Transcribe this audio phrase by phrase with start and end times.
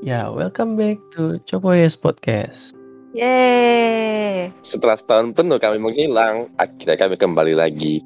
[0.00, 2.72] Ya, welcome back to Copoyes Podcast.
[3.12, 4.48] Yeay.
[4.64, 8.00] Setelah setahun penuh kami menghilang, akhirnya kami kembali lagi.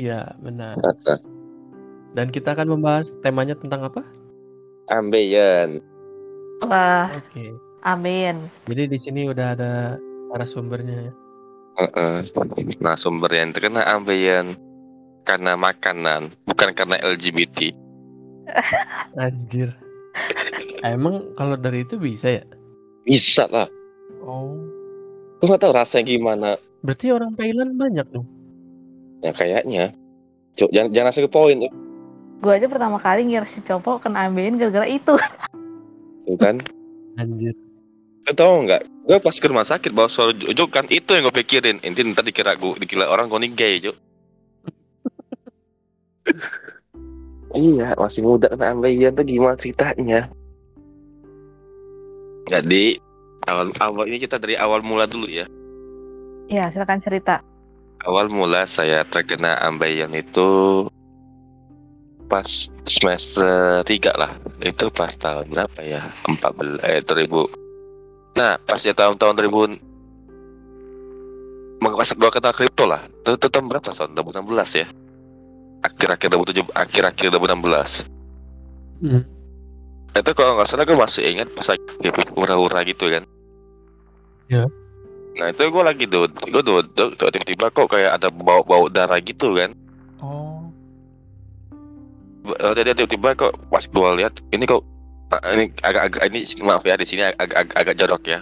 [0.00, 0.80] Iya, benar.
[2.16, 4.00] Dan kita akan membahas temanya tentang apa?
[4.88, 5.84] Ambeien.
[6.64, 7.52] Wah, Oke.
[7.84, 8.48] amin.
[8.64, 10.00] Jadi di sini udah ada
[10.32, 11.12] narasumbernya ya.
[11.84, 12.24] Heeh.
[12.80, 14.56] Nah, sumber yang terkena ambeien
[15.28, 17.76] karena makanan, bukan karena LGBT.
[19.20, 19.76] Anjir.
[20.92, 22.44] Emang kalau dari itu bisa ya?
[23.02, 23.66] Bisa lah.
[24.22, 24.54] Oh.
[25.42, 26.50] Gue gak tahu rasanya gimana.
[26.86, 28.26] Berarti orang Thailand banyak dong.
[29.20, 29.92] Ya kayaknya.
[30.56, 31.58] Cuk, jangan jangan langsung ke poin
[32.36, 35.16] Gue aja pertama kali ngira si Copo kena ambeien gara-gara itu.
[36.28, 36.60] Tuh kan.
[37.16, 37.56] Anjir.
[38.28, 38.82] Lo tau nggak?
[39.06, 41.80] Gue pas ke rumah sakit bawa suara Jojo kan itu yang gue pikirin.
[41.80, 43.92] Inti ntar dikira gue dikira orang gue nih gay, Jo.
[47.56, 50.28] iya, masih muda kena ambeien tuh gimana ceritanya?
[52.46, 52.98] Jadi
[53.50, 55.46] awal awal ini kita dari awal mula dulu ya.
[56.46, 57.42] Ya, silakan cerita.
[58.06, 60.86] Awal mula saya terkena ambeien itu
[62.30, 62.46] pas
[62.86, 64.38] semester 3 lah.
[64.62, 66.06] Itu pas tahun berapa ya?
[66.26, 68.38] 14 eh 2000.
[68.38, 69.86] Nah, pas ya tahun-tahun 2000
[71.76, 73.04] Maka pas gua kenal kripto lah.
[73.22, 73.90] Itu, itu tahun berapa?
[73.92, 74.86] Tahun 2016 ya.
[75.84, 78.06] Akhir-akhir 2007 akhir-akhir 2016.
[79.02, 79.22] Hmm.
[80.16, 83.24] Itu kalau nggak salah gue masih ingat pas lagi ura-ura gitu kan.
[84.48, 84.64] Ya.
[85.36, 89.76] Nah itu gue lagi duduk, gue duduk, tiba-tiba kok kayak ada bau-bau darah gitu kan.
[90.24, 90.72] Oh.
[92.46, 94.80] Eh, tiba-tiba kok pas gue lihat ini kok
[95.34, 98.40] ah, ini agak-agak ini maaf ya di sini agak-agak agak jorok ya.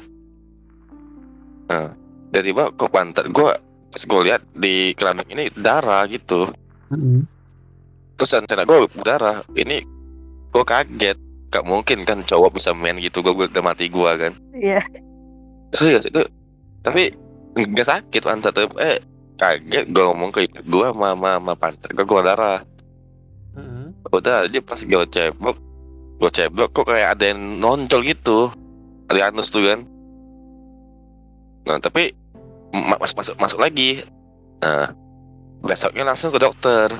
[1.73, 1.91] Nah,
[2.31, 3.51] tiba-tiba kok pantat gue
[3.91, 6.53] pas gue lihat di keramik ini darah gitu.
[8.15, 9.43] Terus antena gue darah.
[9.57, 9.83] Ini
[10.55, 11.19] gue kaget.
[11.55, 13.23] Gak mungkin kan cowok bisa main gitu.
[13.23, 14.35] Gue udah mati gue kan.
[14.59, 14.83] Iya.
[15.71, 16.27] Serius itu.
[16.83, 17.15] Tapi
[17.55, 18.67] nggak sakit pantat tuh.
[18.83, 18.99] Eh
[19.39, 22.67] kaget gue ngomong ke gue sama sama, pantat gue gue darah.
[23.55, 23.95] Mm-mm.
[24.11, 25.57] Udah aja pas gue cebok
[26.19, 28.51] gue cebok kok kayak ada yang nonjol gitu.
[29.07, 29.87] Ada anus tuh kan.
[31.71, 32.11] Nah tapi
[32.75, 34.03] ma- masuk masuk masuk lagi.
[34.59, 34.91] Nah
[35.63, 36.91] besoknya langsung ke dokter.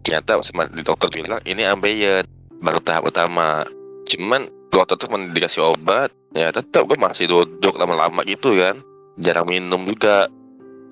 [0.00, 2.24] Ternyata sama di dokter bilang ini ambeien
[2.64, 3.68] baru tahap utama.
[4.08, 8.80] Cuman dokter tuh men- dikasih obat, ya tetap gue masih duduk lama-lama gitu kan.
[9.20, 10.28] Jarang minum juga.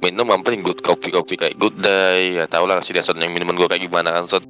[0.04, 3.56] Minum yang paling good kopi-kopi kayak good day, ya tau lah si Deson yang minuman
[3.56, 4.44] gue kayak gimana kan Son.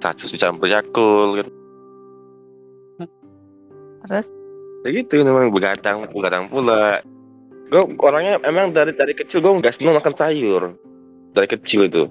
[0.00, 1.48] Satu dicampur Yakul kan.
[4.06, 4.26] Terus
[4.86, 7.02] Ya gitu memang begadang begadang pula.
[7.66, 10.78] Gue orangnya emang dari dari kecil gue nggak seneng makan sayur
[11.34, 12.06] dari kecil itu.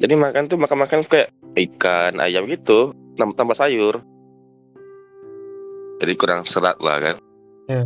[0.00, 4.00] Jadi makan tuh makan makan kayak ikan ayam gitu tambah tambah sayur.
[6.02, 7.16] Jadi kurang serat lah kan.
[7.70, 7.84] Iya.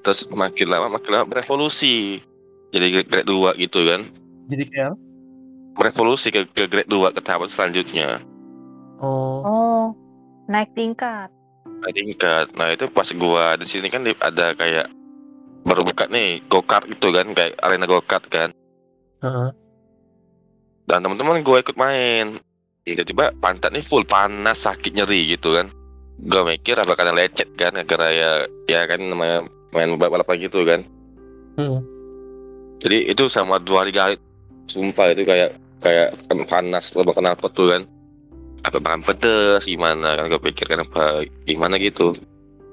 [0.00, 2.24] Terus makin lama makin lama berevolusi.
[2.70, 4.08] Jadi grade 2 gitu kan.
[4.48, 4.94] Jadi kayak?
[5.76, 8.22] Berevolusi ke, ke grade 2 ke tahap selanjutnya.
[9.00, 9.40] Oh.
[9.44, 9.84] oh,
[10.48, 11.28] naik tingkat.
[11.64, 12.52] Nah, tingkat.
[12.56, 14.92] Nah itu pas gua di sini kan ada kayak
[15.64, 18.52] baru buka nih go kart gitu kan kayak arena go kart kan.
[19.20, 19.48] Heeh.
[20.90, 22.42] Dan teman-teman gue ikut main.
[22.82, 25.70] Tiba-tiba pantat nih full panas sakit nyeri gitu kan.
[26.18, 28.30] Gue mikir apa karena lecet kan gara ya
[28.66, 30.82] ya kan namanya main balapan gitu kan.
[31.54, 31.78] Mm.
[32.82, 34.14] Jadi itu sama dua hari kali
[34.66, 36.10] sumpah itu kayak kayak
[36.50, 37.82] panas lo makan apa tuh kan.
[38.66, 42.18] Apa makan pedes gimana kan gue pikir kan apa gimana gitu.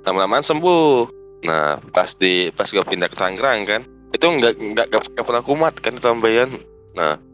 [0.09, 1.13] Lama-lamaan sembuh.
[1.45, 5.43] Nah pas di pas gue pindah ke Tangerang kan itu nggak nggak nggak nggak pernah
[5.45, 6.57] kumat kan tambahan.
[6.97, 7.26] Nah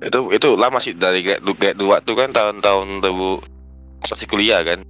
[0.00, 4.80] itu itu lama sih dari grade, grade 2 tuh kan tahun-tahun 2000 masih kuliah kan.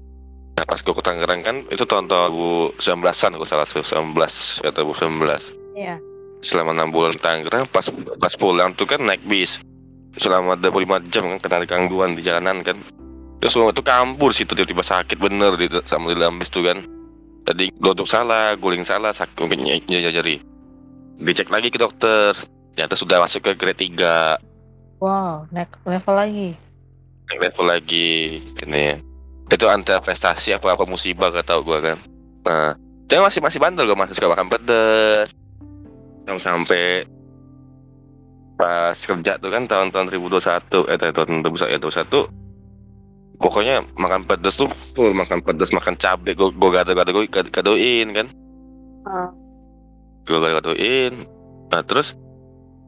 [0.55, 2.31] Nah pas gue ke Tangerang kan itu tahun-tahun
[2.79, 3.87] 2019an gue salah 19
[4.61, 5.97] atau 2019 Iya.
[6.45, 7.89] selama enam bulan Tangerang pas
[8.21, 9.57] pas pulang tuh kan naik bis
[10.21, 12.77] selama 25 jam kan kena gangguan di jalanan kan
[13.41, 16.85] terus semua itu kampur situ tiba-tiba sakit bener di sama di dalam bis tuh kan
[17.49, 19.33] tadi duduk salah guling salah sakit
[19.89, 20.37] nyeri
[21.25, 22.37] dicek lagi ke dokter
[22.77, 24.50] ternyata sudah masuk ke grade 3
[25.01, 26.49] Wow, naik level lagi.
[27.33, 29.01] naik level lagi ini.
[29.49, 31.99] Itu antara prestasi apa apa musibah gak tau gua kan?
[32.45, 32.77] Nah
[33.09, 35.33] dia masih masih bandel gua masih suka makan pedes.
[36.29, 37.09] Yang sampai
[38.61, 45.41] pas kerja tuh kan tahun-tahun 2021 eh tahun 2021 pokoknya makan pedes tuh full makan
[45.41, 48.29] pedes makan cabai gua gua gado-gado gua gadoin kan?
[49.09, 49.33] Ah.
[50.29, 51.25] gua gado-gadoin
[51.73, 52.13] nah terus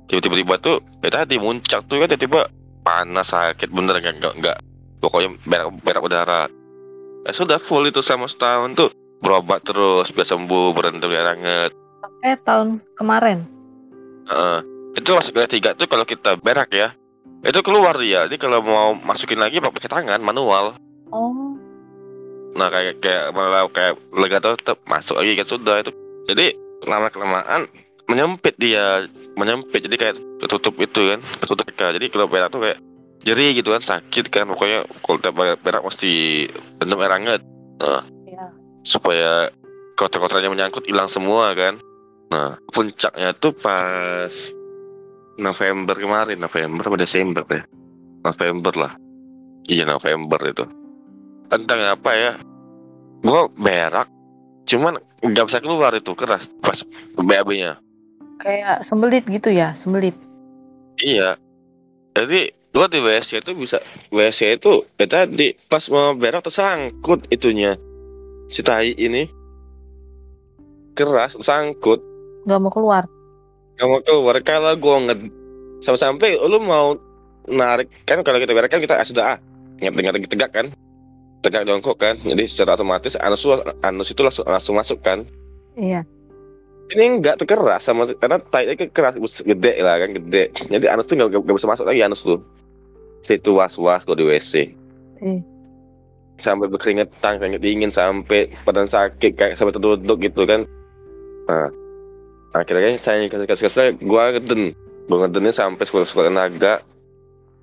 [0.08, 2.50] tiba-tiba tuh ya tadi muncak tuh kan tiba-tiba
[2.82, 4.58] panas sakit bener nggak nggak nggak.
[5.02, 6.43] Pokoknya berak berak udara.
[7.26, 8.90] Ya sudah full itu selama setahun tuh.
[9.22, 11.70] Berobat terus biar sembuh berhenti hangat
[12.02, 13.46] Sampai tahun kemarin.
[14.26, 14.60] Heeh.
[14.93, 16.93] itu masuk ke tiga tuh kalau kita berak ya.
[17.43, 18.26] Itu keluar dia.
[18.31, 20.78] Jadi kalau mau masukin lagi pakai tangan manual.
[21.10, 21.56] Oh,
[22.56, 25.93] nah kayak kayak malah kayak lega tuh tetap masuk lagi kan sudah itu.
[26.28, 26.46] Jadi
[26.87, 27.66] lama kelamaan
[28.10, 29.06] menyempit dia
[29.38, 29.84] menyempit.
[29.87, 32.78] Jadi kayak tertutup itu kan tertutup kan jadi kalau berak tuh kayak
[33.22, 34.50] jeri gitu kan sakit kan.
[34.50, 36.46] Pokoknya kalau tiap berak, mesti
[36.82, 37.40] rendam air hangat
[37.78, 38.44] nah, Iya.
[38.82, 39.31] supaya
[39.94, 41.78] kotor-kotornya menyangkut hilang semua kan.
[42.32, 44.32] Nah puncaknya tuh pas
[45.38, 46.38] November kemarin.
[46.40, 47.62] November atau Desember ya?
[48.22, 48.93] November lah.
[49.70, 50.64] Iya November itu.
[51.49, 52.32] Tentang apa ya
[53.22, 54.10] gua berak.
[54.66, 56.50] Cuman nggak bisa keluar itu keras.
[56.62, 56.82] Pas
[57.14, 57.78] BAB-nya
[58.38, 60.17] kayak sembelit gitu ya, sembelit.
[60.99, 61.37] Iya.
[62.12, 67.76] Jadi gua di WC itu bisa WC itu ya tadi pas mau berak tersangkut itunya
[68.49, 69.29] si tai ini
[70.94, 72.00] keras tersangkut
[72.44, 73.05] Nggak mau keluar.
[73.76, 75.19] nggak mau keluar kalau gua nggak
[75.81, 76.96] sampai-sampai lu mau
[77.44, 79.38] narik kan kalau kita berak kan kita ah, sudah ah
[79.81, 80.67] ingat ingat tegak kan
[81.43, 83.43] tegak jongkok kan jadi secara otomatis anus
[83.82, 85.25] anus itu langsung, langsung masuk kan
[85.73, 86.05] Iya.
[86.92, 90.52] Ini enggak tuh keras sama karena tai itu keras gede lah kan gede.
[90.68, 92.40] Jadi anus tuh nggak bisa masuk lagi anus tuh.
[93.22, 94.52] Situ was was gua di WC
[95.22, 95.38] Eh.
[96.36, 100.66] sampai berkeringetan keringet dingin sampai badan sakit kayak sampai terduduk gitu kan.
[101.46, 101.70] Nah
[102.52, 104.74] akhirnya saya kasih kasih kasih gua ngeden.
[105.06, 106.82] Gua ngedennya sampai sekolah sekolah tenaga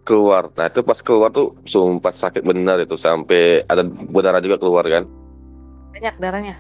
[0.04, 0.48] keluar.
[0.56, 2.96] Nah itu pas keluar tuh sumpah sakit benar itu.
[2.96, 5.04] Sampai ada berdarah juga keluar kan.
[5.92, 6.56] Banyak darahnya.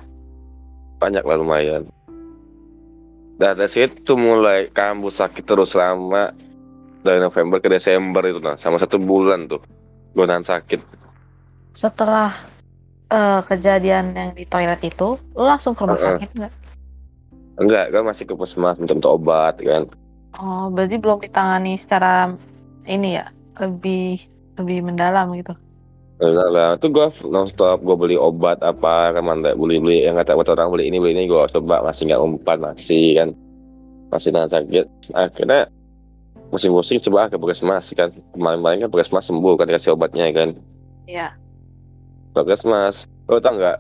[0.99, 1.87] banyak lah lumayan
[3.39, 6.35] dari situ mulai kambuh sakit terus selama
[7.01, 9.63] dari November ke Desember itu nah sama satu bulan tuh
[10.13, 10.81] gue nahan sakit
[11.71, 12.35] Setelah
[13.07, 16.19] eh, kejadian yang di toilet itu, lu langsung ke rumah Heeh.
[16.19, 16.53] sakit nggak?
[17.59, 19.87] enggak gue masih ke puskesmas minta obat kan
[20.39, 22.31] Oh, berarti belum ditangani secara
[22.85, 24.23] ini ya, lebih
[24.61, 25.57] lebih mendalam gitu.
[26.19, 30.35] Enggak lah, itu gue nonstop gue beli obat apa kan mantek beli beli yang kata
[30.35, 33.29] kata orang beli ini beli ini gue coba masih nggak umpan masih kan
[34.11, 34.85] masih nahan sakit.
[35.15, 35.69] Akhirnya
[36.49, 38.11] musim-musim coba ke puskesmas kan.
[38.35, 40.57] Kemarin-kemarin kan puskesmas sembuh kan dikasih obatnya kan.
[41.07, 41.33] Iya.
[42.35, 43.07] puskesmas.
[43.29, 43.77] Lo tau nggak?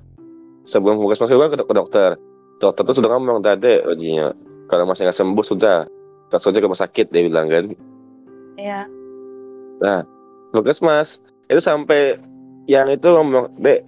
[0.69, 2.15] Sebelum puskesmas gue ke, ke dokter.
[2.63, 4.31] Dokter tuh sudah ngomong tadi ujinya
[4.69, 5.89] kalau masih nggak sembuh sudah.
[6.29, 7.65] Langsung aja ke rumah sakit dia bilang kan.
[8.55, 8.79] Iya.
[10.53, 11.17] puskesmas.
[11.49, 12.28] Itu sampai
[12.69, 13.81] yang itu ngomong dek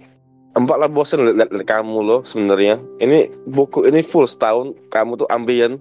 [0.58, 2.82] empat lah bosen liat, liat kamu loh sebenarnya.
[2.98, 5.78] Ini buku ini full setahun kamu tuh ambien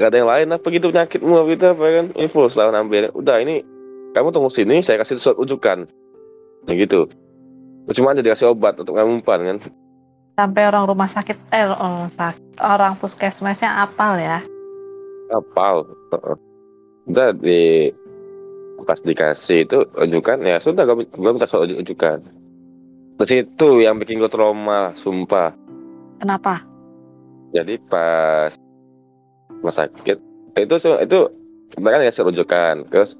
[0.00, 2.06] gak ada yang lain apa gitu penyakitmu apa gitu apa kan?
[2.16, 3.60] Ini full setahun ambien udah ini
[4.16, 5.84] kamu tunggu sini saya kasih surat rujukan.
[6.64, 7.04] Nah gitu.
[7.92, 9.58] Cuma aja dikasih obat untuk kamu umpan kan?
[10.38, 14.40] Sampai orang rumah sakit, eh orang sakit, orang puskesmasnya apal ya.
[15.28, 15.84] apal
[17.08, 17.92] udah di
[18.84, 22.24] pas dikasih itu rujukan ya sudah gue, gue minta soal rujukan
[23.18, 25.52] terus itu yang bikin gue trauma sumpah.
[26.18, 26.68] Kenapa?
[27.52, 28.52] jadi pas
[29.48, 30.16] rumah sakit
[30.58, 31.18] itu itu
[31.72, 33.10] sebenarnya kan dikasih rujukan terus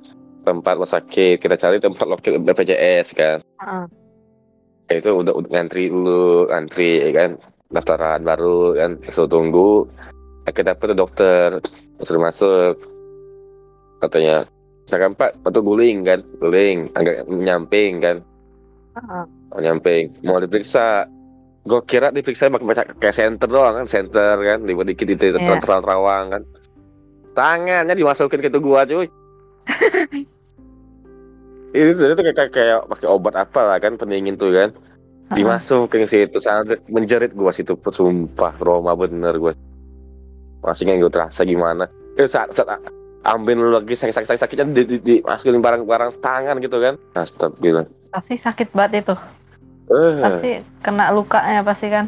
[0.44, 3.38] tempat rumah sakit kita cari tempat lokal BPJS kan.
[4.88, 7.31] Ya, itu udah, udah ngantri dulu ngantri ya kan.
[7.69, 8.96] Daftaran baru kan.
[9.12, 9.84] Suruh tunggu.
[10.48, 11.60] Akhirnya dapet dokter.
[12.00, 12.81] Suruh masuk.
[14.00, 14.48] Katanya
[14.88, 16.24] misalkan pak atau guling kan.
[16.40, 18.24] Guling agak nyamping kan.
[18.96, 19.24] Heeh.
[19.48, 21.08] Mau nyamping mau diperiksa.
[21.69, 24.64] Gue kira diperiksa pakai baca kayak center doang kan center kan.
[24.64, 25.60] Dikit dikit di Iya.
[25.60, 26.43] terang terawang kan.
[27.36, 29.06] Tangannya dimasukin ke tubuh gua cuy.
[31.76, 34.72] Itu itu kayak kayak pakai obat apa lah kan pendingin tuh kan.
[35.28, 39.52] Dimasukin ke situ sangat menjerit gua situ sumpah trauma bener gua.
[40.64, 41.86] Masih nggak gue terasa gimana.
[42.17, 42.81] Itu saat, saat
[43.22, 46.96] ambil lu lagi sakit sakit sakitnya di, di, dimasukin barang-barang tangan gitu kan.
[47.14, 47.86] Astagfirullah.
[48.10, 49.14] Pasti sakit banget itu.
[49.88, 52.06] Eh Pasti kena lukanya pasti kan.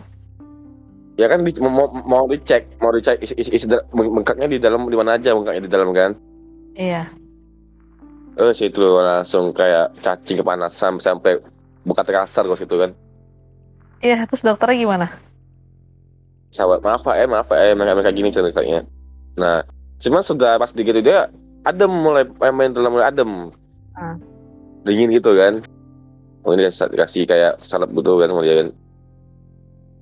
[1.16, 4.56] ya kan di, mau, mau dicek mau dicek isi, isi, isi da- beng- bengkaknya di
[4.56, 6.16] dalam di mana aja bengkaknya di dalam kan
[6.72, 7.12] Iya.
[8.34, 11.36] eh situ langsung kayak cacing kepanasan sampai
[11.82, 12.96] buka terasar gua situ kan
[14.00, 15.06] Iya, terus dokternya gimana?
[16.48, 18.82] sahabat maaf pak eh maaf pak eh mereka mereka gini ceritanya
[19.36, 19.60] nah
[19.98, 21.28] cuman sudah pas digitu dia
[21.62, 23.52] adem mulai main dalam mulai adem
[23.92, 24.16] Ah.
[24.82, 25.60] dingin gitu kan
[26.44, 28.68] oh ini dikasih kayak salep gitu kan mau dia kan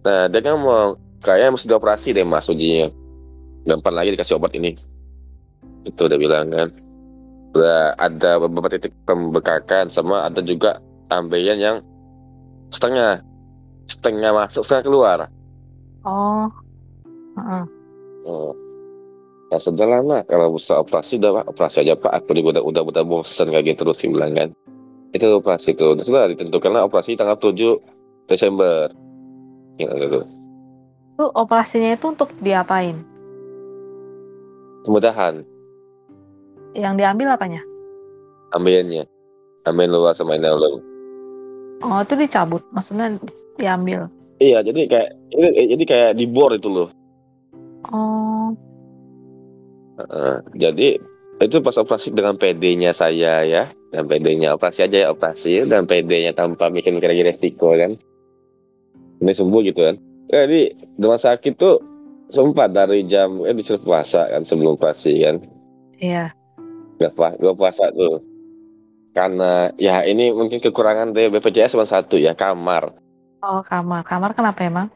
[0.07, 2.89] nah dia kan mau kayak mesti dioperasi deh mas ujinya
[3.67, 4.79] gampang lagi dikasih obat ini
[5.85, 6.69] itu udah bilang kan
[7.57, 10.79] udah ada beberapa titik pembekakan sama ada juga
[11.11, 11.77] ambeien yang
[12.71, 13.25] setengah
[13.89, 15.19] setengah masuk setengah keluar
[16.09, 16.47] Oh.
[17.39, 17.65] Heeh.
[18.27, 18.53] oh.
[19.49, 22.13] Nah, sudah lama kalau bisa operasi udah Pak, operasi aja Pak.
[22.23, 24.49] Aku juga udah udah udah bosan kayak gitu terus dia bilang kan.
[25.17, 25.97] Itu operasi itu.
[25.97, 27.81] Dan sudah ditentukanlah operasi tanggal 7
[28.29, 28.93] Desember.
[29.81, 30.27] Ya, gitu.
[31.17, 33.03] Itu operasinya itu untuk diapain?
[34.87, 35.45] Kemudahan
[36.73, 37.63] Yang diambil apanya?
[38.57, 39.05] ambeien
[39.69, 40.81] Ambeien luar sama dalam.
[41.85, 42.65] Oh, itu dicabut.
[42.73, 43.21] Maksudnya
[43.61, 44.09] diambil.
[44.39, 46.89] Iya, jadi kayak ini jadi kayak di bor itu loh.
[47.91, 48.55] Oh.
[49.99, 50.37] Heeh.
[50.55, 50.89] jadi
[51.43, 56.37] itu pas operasi dengan PD-nya saya ya, dan PD-nya operasi aja ya operasi dan PD-nya
[56.37, 57.97] tanpa bikin kira-kira resiko kan.
[59.19, 59.97] Ini sembuh gitu kan.
[60.29, 61.81] Jadi di rumah sakit tuh
[62.29, 65.37] sempat dari jam eh disuruh puasa kan sebelum operasi kan.
[65.99, 66.37] Iya.
[67.01, 68.21] Gak puasa, gak puasa tuh.
[69.17, 72.93] Karena ya ini mungkin kekurangan dari BPJS cuma satu ya kamar.
[73.43, 74.05] Oh, kamar.
[74.05, 74.93] Kamar kenapa emang?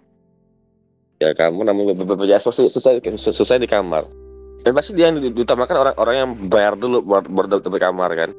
[1.22, 4.04] Ya kamu namanya BPJS pasti susah susah di kamar.
[4.62, 8.30] Dan pasti dia yang diutamakan orang-orang yang bayar dulu buat buat dapat kamar kan.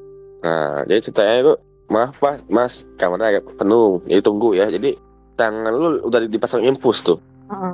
[0.43, 1.53] Nah, jadi ceritanya itu
[1.87, 4.67] maaf pak, mas kamarnya agak penuh, jadi tunggu ya.
[4.67, 4.99] Jadi
[5.39, 7.17] tangan lu udah dipasang infus tuh.
[7.47, 7.73] Heeh.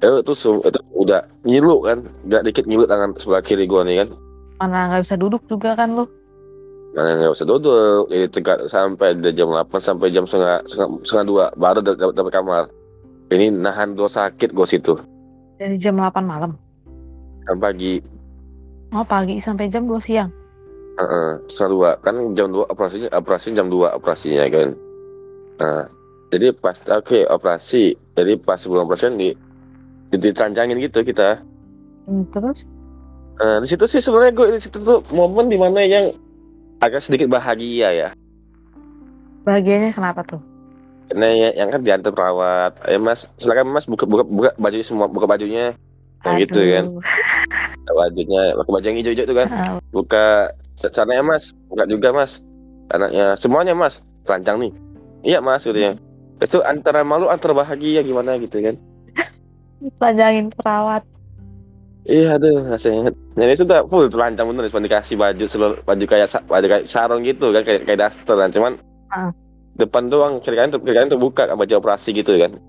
[0.00, 4.04] Ya, itu su- itu udah ngilu kan, nggak dikit ngilu tangan sebelah kiri gua nih
[4.04, 4.08] kan.
[4.60, 6.04] Mana nggak bisa duduk juga kan lu?
[6.96, 11.26] Nah, nggak usah duduk, jadi tegak sampai dari jam 8 sampai jam setengah setengah, setengah
[11.28, 12.64] dua baru dapat dapat kamar.
[13.28, 14.96] Ini nahan dua sakit gua situ.
[15.60, 16.56] Dari jam 8 malam.
[17.44, 17.94] Sampai pagi
[18.94, 20.30] Oh, pagi sampai jam 2 siang.
[20.96, 24.68] Heeh, setengah dua kan jam dua operasinya operasi jam dua operasinya kan.
[25.60, 25.84] Nah,
[26.32, 29.30] jadi pas oke operasi, jadi pas sebelum operasi di
[30.08, 31.44] di- diteranjangin gitu kita.
[32.08, 32.64] Hmm, terus?
[33.36, 36.16] Nah, di situ sih sebenarnya gue di situ tuh momen di mana yang
[36.80, 38.08] agak sedikit bahagia ya.
[39.44, 40.40] Bahagianya kenapa tuh?
[41.12, 45.06] Karena ya- yang kan diantar perawat, eh mas, silakan mas buka buka buka baju semua,
[45.06, 45.76] buka bajunya,
[46.24, 46.84] Nah, gitu kan.
[47.86, 49.48] Bajunya, baju yang hijau-hijau itu kan.
[49.94, 52.40] Buka celananya mas, buka juga mas,
[52.92, 54.72] anaknya semuanya mas, terancang nih.
[55.24, 55.92] Iya mas, gitu ya.
[56.38, 58.76] Itu antara malu antara bahagia gimana gitu kan.
[60.00, 61.02] Telanjangin perawat.
[62.06, 63.10] Iya aduh rasanya.
[63.34, 67.26] Dan itu udah full terancang bener cuma dikasih baju seluruh baju kayak baju kayak sarung
[67.26, 68.72] gitu kan kayak kayak daster kan cuman
[69.10, 69.30] Ah.
[69.78, 72.62] depan doang kiri kanan kiri kanan tuh buka kan baju operasi gitu kan.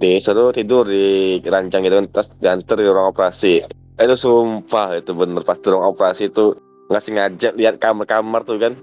[0.00, 3.68] Disuruh tidur di rancang gitu kan terus diantar di ruang operasi.
[4.00, 6.56] Itu sumpah itu bener pas di ruang operasi itu
[6.94, 8.78] nggak sengaja lihat kamar-kamar tuh kan.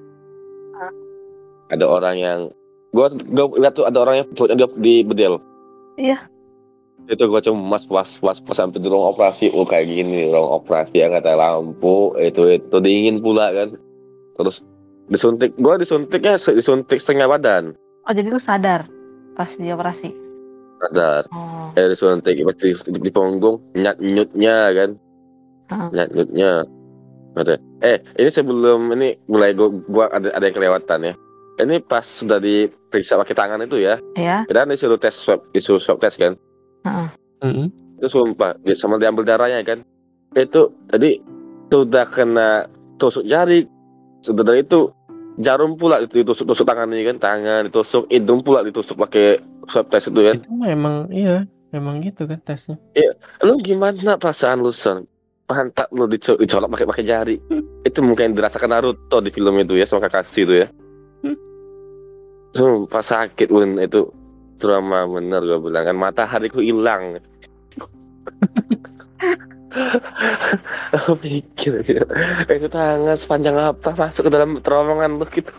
[0.75, 0.91] Ah.
[1.71, 2.39] Ada orang yang
[2.91, 5.39] gua gua lihat tuh ada orang yang perutnya di, di bedel.
[5.95, 6.27] Iya.
[7.03, 10.61] itu gua cuma mas was was pas sampai di ruang operasi oh kayak gini ruang
[10.61, 13.73] operasi yang kata lampu itu itu dingin pula kan
[14.37, 14.61] terus
[15.07, 17.73] disuntik gua disuntiknya disuntik setengah badan
[18.05, 18.85] Oh, jadi lu sadar
[19.33, 20.13] pas di operasi.
[20.79, 21.73] sadar Oh.
[21.73, 24.89] eh disuntik pas di, di, di punggung nyat nyutnya kan
[25.67, 25.87] Heeh.
[25.91, 26.51] nyat nyutnya
[27.31, 31.13] Kata, eh ini sebelum ini mulai gua, gua ada ada yang kelewatan ya.
[31.63, 33.99] Ini pas sudah diperiksa pakai tangan itu ya.
[34.19, 34.43] Ya.
[34.51, 36.35] dan disuruh tes swab disuruh swab tes kan?
[36.83, 37.09] Heeh.
[37.41, 37.73] Mm-mm.
[37.97, 39.81] itu sumpah dia sama diambil darahnya kan?
[40.37, 41.17] Itu tadi
[41.73, 42.69] sudah kena
[43.01, 43.65] tusuk jari.
[44.21, 44.93] Sudah dari itu
[45.41, 47.17] jarum pula itu ditusuk tusuk tangan ini kan?
[47.17, 50.37] Tangan ditusuk hidung pula ditusuk pakai swab test itu kan?
[50.41, 52.77] Itu mah emang iya, emang gitu kan tesnya.
[53.41, 55.07] lu gimana perasaan lu son
[55.51, 57.35] pantat lu dico- dicolok pakai pakai jari.
[57.87, 60.67] Itu mungkin dirasakan Naruto di film itu ya sama Kakashi itu ya.
[61.27, 61.35] Hmm.
[62.55, 64.07] sumpah sakit un itu
[64.63, 65.95] trauma bener gue bilang kan.
[65.99, 67.19] Matahariku hilang.
[70.91, 72.03] Aku pikir gitu.
[72.51, 75.51] itu tangan sepanjang apa masuk ke dalam terowongan lu gitu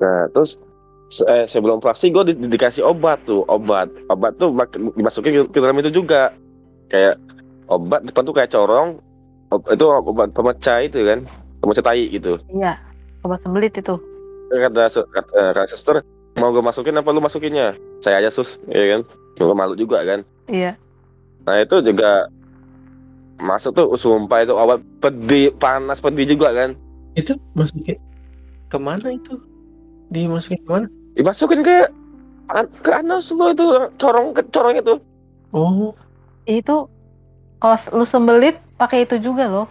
[0.00, 0.56] nah terus
[1.28, 3.44] eh, sebelum operasi gue di, di- dikasih obat tuh.
[3.50, 3.90] Obat.
[4.08, 4.54] Obat tuh
[4.96, 6.32] dimasukin ke, ke dalam itu juga.
[6.88, 7.20] Kayak
[7.70, 8.98] obat depan tuh kayak corong
[9.48, 11.26] Ob- itu obat pemecah itu kan
[11.58, 12.78] pemecah tai gitu Iya.
[13.20, 13.94] Obat sembelit itu.
[14.48, 15.96] kata kata, eh, kata suster
[16.34, 19.00] mau gue masukin apa lu masukinnya saya aja sus ya kan
[19.36, 20.74] gue malu juga kan Iya.
[21.40, 22.26] nah itu juga
[23.36, 26.74] masuk tuh sumpah itu obat pedih panas pedih juga kan
[27.12, 27.98] Itu masukin
[28.66, 29.38] ke mana itu?
[30.08, 30.86] Dimasukin ke mana?
[31.12, 31.76] dimasukin ke
[32.80, 33.64] ke anus lu itu
[33.96, 34.94] corong ke corong itu
[35.50, 35.94] Oh,
[36.44, 36.86] Itu
[37.60, 39.66] kalau lu sembelit pakai itu juga loh.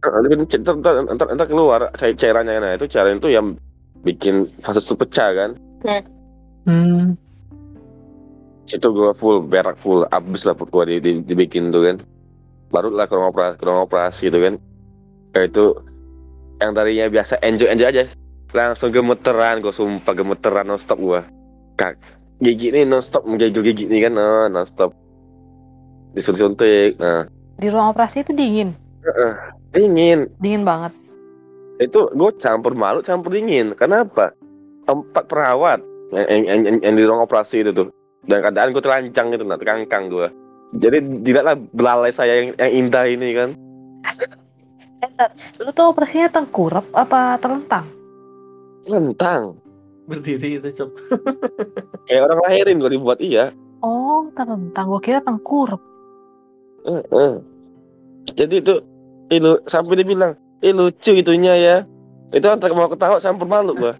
[0.00, 3.58] Nah, bikin c- ntar, ntar, ntar, ntar keluar cair cairannya nah itu cairan itu yang
[4.06, 5.50] bikin fase itu pecah kan.
[6.64, 7.16] Hmm,
[8.68, 11.96] itu gua full berak full abis lah perut gua di, di- dibikin tuh kan.
[12.68, 14.54] Baru lah ke ruang operasi, ke ruang operasi gitu kan.
[15.32, 15.64] Kayak itu
[16.60, 18.04] yang tadinya biasa enjoy enjoy aja.
[18.48, 21.20] Langsung gemeteran gue sumpah gemeteran nonstop gue
[21.76, 22.00] kak
[22.40, 24.90] gigi nih nonstop menggigil gigi nih kan oh, nonstop
[26.18, 27.24] disuruh suntik nah.
[27.58, 28.74] Di ruang operasi itu dingin,
[29.74, 30.30] dingin.
[30.38, 30.94] Dingin banget.
[31.78, 33.74] itu gue campur malu campur dingin.
[33.74, 34.34] Kenapa?
[34.86, 35.78] Empat perawat
[36.10, 37.88] yang, yang, yang, yang- yang di ruang operasi itu tuh.
[38.26, 40.28] Dan keadaan gue terancang gitu nah terkangkang gue
[40.76, 43.50] jadi tidaklah belalai saya yang, yang indah ini kan?
[45.64, 47.88] Lu tuh operasinya tengkurap apa terlentang?
[48.88, 49.60] lentang.
[50.08, 50.96] Berdiri itu cop.
[52.08, 53.52] kayak orang lahirin gue dibuat iya.
[53.84, 54.88] Oh, terlentang.
[54.88, 55.80] Gua kira tengkurap.
[56.86, 57.32] Heeh.
[58.34, 58.74] jadi itu
[59.28, 61.76] itu sampai dia bilang eh lucu itunya ya
[62.30, 63.94] itu antara mau ketawa sampai malu gue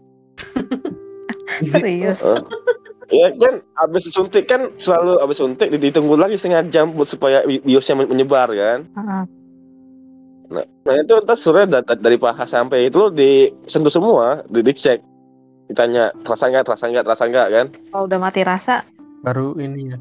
[1.74, 2.18] Serius.
[2.22, 2.42] Heeh.
[3.08, 7.40] Ya kan habis suntik kan selalu habis suntik di- ditunggu lagi setengah jam buat supaya
[7.42, 8.84] bi- biosnya men- menyebar kan.
[8.84, 9.22] Heeh.
[10.86, 15.00] Nah itu entar sore da- da- dari paha sampai itu disentuh semua, di- dicek,
[15.66, 17.66] ditanya terasa nggak, terasa nggak, terasa nggak kan.
[17.90, 18.84] Kalau udah mati rasa,
[19.18, 19.98] Baru ini ya.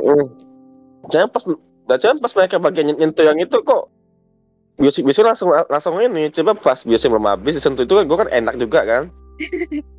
[0.00, 0.24] Heeh.
[1.06, 1.44] Jangan pas,
[1.90, 3.90] dan jangan pas mereka bagian nyen- nyentuh yang itu kok
[4.76, 8.30] biasa biasa langsung langsung ini coba pas biasa belum habis disentuh itu kan gue kan
[8.30, 9.02] enak juga kan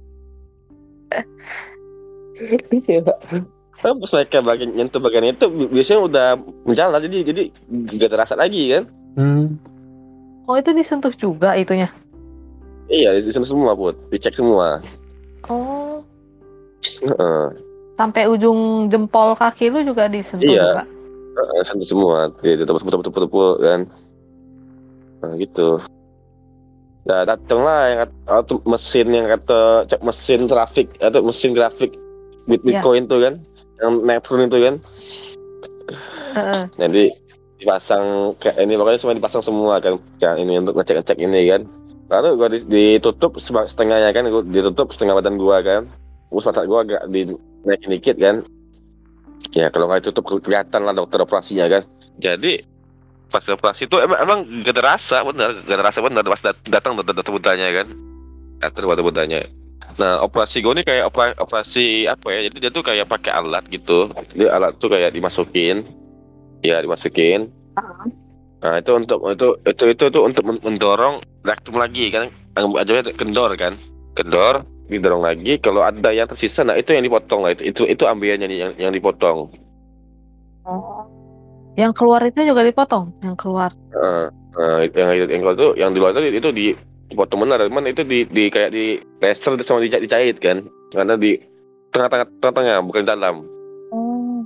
[3.81, 6.27] Kan pas mereka bagian nyentuh bagian itu bi- biasanya udah
[6.63, 7.43] menjalar jadi jadi
[7.91, 9.59] gak terasa lagi kan Hmm.
[10.45, 11.91] oh itu disentuh juga itunya.
[12.87, 14.79] iya disentuh semua put dicek semua
[15.43, 15.99] Oh,
[17.01, 17.45] Heeh.
[17.93, 20.63] sampai ujung jempol kaki lu juga disentuh Iya.
[20.79, 20.83] juga.
[21.31, 22.31] Heeh, sentuh semua.
[22.43, 23.79] Gitu tepuk tepuk tepuk tepuk kan.
[25.21, 25.79] Nah gitu.
[27.01, 31.97] Nah, datang lah yang kata, atau mesin yang kata cek mesin grafik atau mesin grafik
[32.45, 32.77] bit Iya.
[32.77, 33.33] bitcoin tuh kan.
[33.81, 34.75] Yang naik turun itu kan.
[36.77, 37.03] Jadi
[37.57, 39.97] dipasang kayak ini pokoknya semua dipasang semua kan.
[40.21, 41.61] Yang ini untuk ngecek ngecek ini kan.
[42.11, 44.29] Lalu gua di- ditutup setengahnya kan.
[44.29, 45.89] Gua ditutup setengah badan gua kan.
[46.29, 48.45] Terus mata gua agak dinaikin dikit kan
[49.49, 51.83] ya kalau nggak ditutup ke- kelihatan lah dokter operasinya kan.
[52.21, 52.61] Jadi
[53.31, 57.15] pas operasi itu emang emang gak terasa bener gak terasa bener pas dat- datang dokter
[57.15, 57.87] dokter budanya kan.
[58.61, 59.41] Datang dokter budanya
[59.99, 62.47] nah operasi gue ini kayak opera- operasi apa ya?
[62.47, 64.07] Jadi dia tuh kayak pakai alat gitu.
[64.31, 65.83] Dia alat tuh kayak dimasukin.
[66.63, 67.51] Ya dimasukin.
[68.61, 72.31] Nah itu untuk itu itu itu tuh untuk men- mendorong rektum lagi kan.
[72.55, 73.75] Aja kendor kan.
[74.15, 75.55] Kendor didorong lagi.
[75.63, 77.55] Kalau ada yang tersisa nah itu yang dipotong lah.
[77.55, 79.47] Itu itu itu ambiannya yang yang dipotong.
[80.67, 81.07] Oh.
[81.79, 83.71] Yang keluar itu juga dipotong, yang keluar.
[83.95, 86.65] Nah itu yang yang yang itu yang di luar itu itu di
[87.07, 87.63] dipotong benar.
[87.63, 90.67] Cuman itu di di kayak di laser sama dijahit, dijahit kan.
[90.91, 91.39] Karena di
[91.95, 93.35] tengah-tengah tengah-tengah bukan di dalam.
[93.95, 94.43] Oh.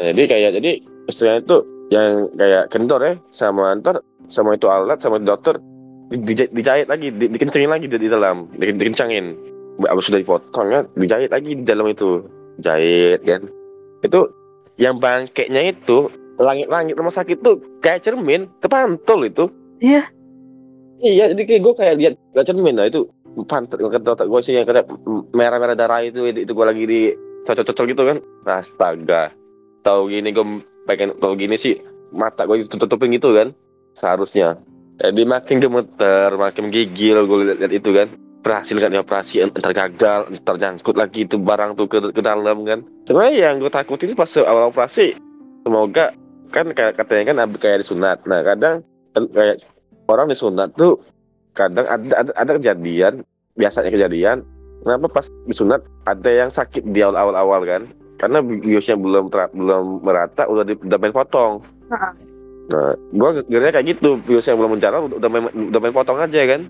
[0.00, 0.70] Nah, jadi kayak jadi
[1.12, 1.56] istilahnya itu
[1.92, 5.75] yang kayak kendor ya sama ntar sama itu alat sama dokter di-
[6.10, 8.46] dijahit, dijahit lagi di, dikencengin lagi di, di dalam.
[8.54, 9.24] Di, dikencangin
[9.76, 12.24] abis sudah dipotong ya dijahit lagi di dalam itu.
[12.62, 13.44] Jahit kan?
[14.00, 14.32] Itu
[14.80, 19.44] yang bangkeknya itu langit-langit rumah sakit tuh kayak cermin terpantul itu.
[19.80, 20.08] Iya.
[21.04, 23.08] iya jadi kayak gue kayak lihat lihat cermin lah itu.
[23.36, 24.88] Pantat kata gue sih yang kata
[25.36, 27.00] merah-merah darah itu itu, itu gue lagi di
[27.44, 28.16] cocok-cocok gitu kan?
[28.48, 29.22] Astaga.
[29.84, 31.76] Tahu gini gue pengen tahu gini sih
[32.16, 33.52] mata gue tutup-tutupin gitu kan?
[33.96, 34.56] Seharusnya
[34.96, 38.08] jadi makin gemeter makin menggigil gue lihat, itu kan.
[38.46, 42.86] Berhasil kan dioperasi entar gagal entar nyangkut lagi itu barang tuh ke, ke dalam kan.
[43.10, 45.18] Sebenarnya yang gue takutin pas awal operasi
[45.66, 46.14] semoga
[46.54, 48.22] kan kayak katanya kan kayak disunat.
[48.22, 48.86] Nah kadang
[49.18, 49.66] kayak
[50.06, 50.94] orang disunat tuh
[51.58, 53.26] kadang ada ada, ada kejadian
[53.58, 54.46] biasanya kejadian
[54.86, 57.90] kenapa pas disunat ada yang sakit di awal awal kan?
[58.22, 60.78] Karena biosnya belum belum merata udah di,
[61.10, 61.66] potong.
[62.66, 66.66] Nah gua kira kayak gitu biosnya belum menjalar udah, main udah main potong aja kan?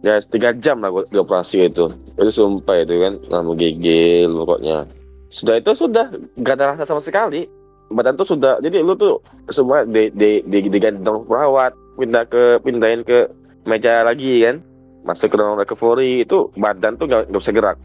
[0.00, 1.92] Ya tiga jam lah gua di operasi itu.
[2.16, 3.14] Itu sumpah itu kan?
[3.28, 4.88] Lama gigil pokoknya.
[5.30, 7.48] Sudah itu sudah gak ada rasa sama sekali.
[7.90, 9.18] Badan tuh sudah jadi lu tuh
[9.50, 13.28] semua di di di digantung perawat pindah ke pindahin ke
[13.64, 14.60] meja lagi kan?
[15.04, 17.78] Masuk ke ruang recovery itu badan tuh gak, gak bisa gerak.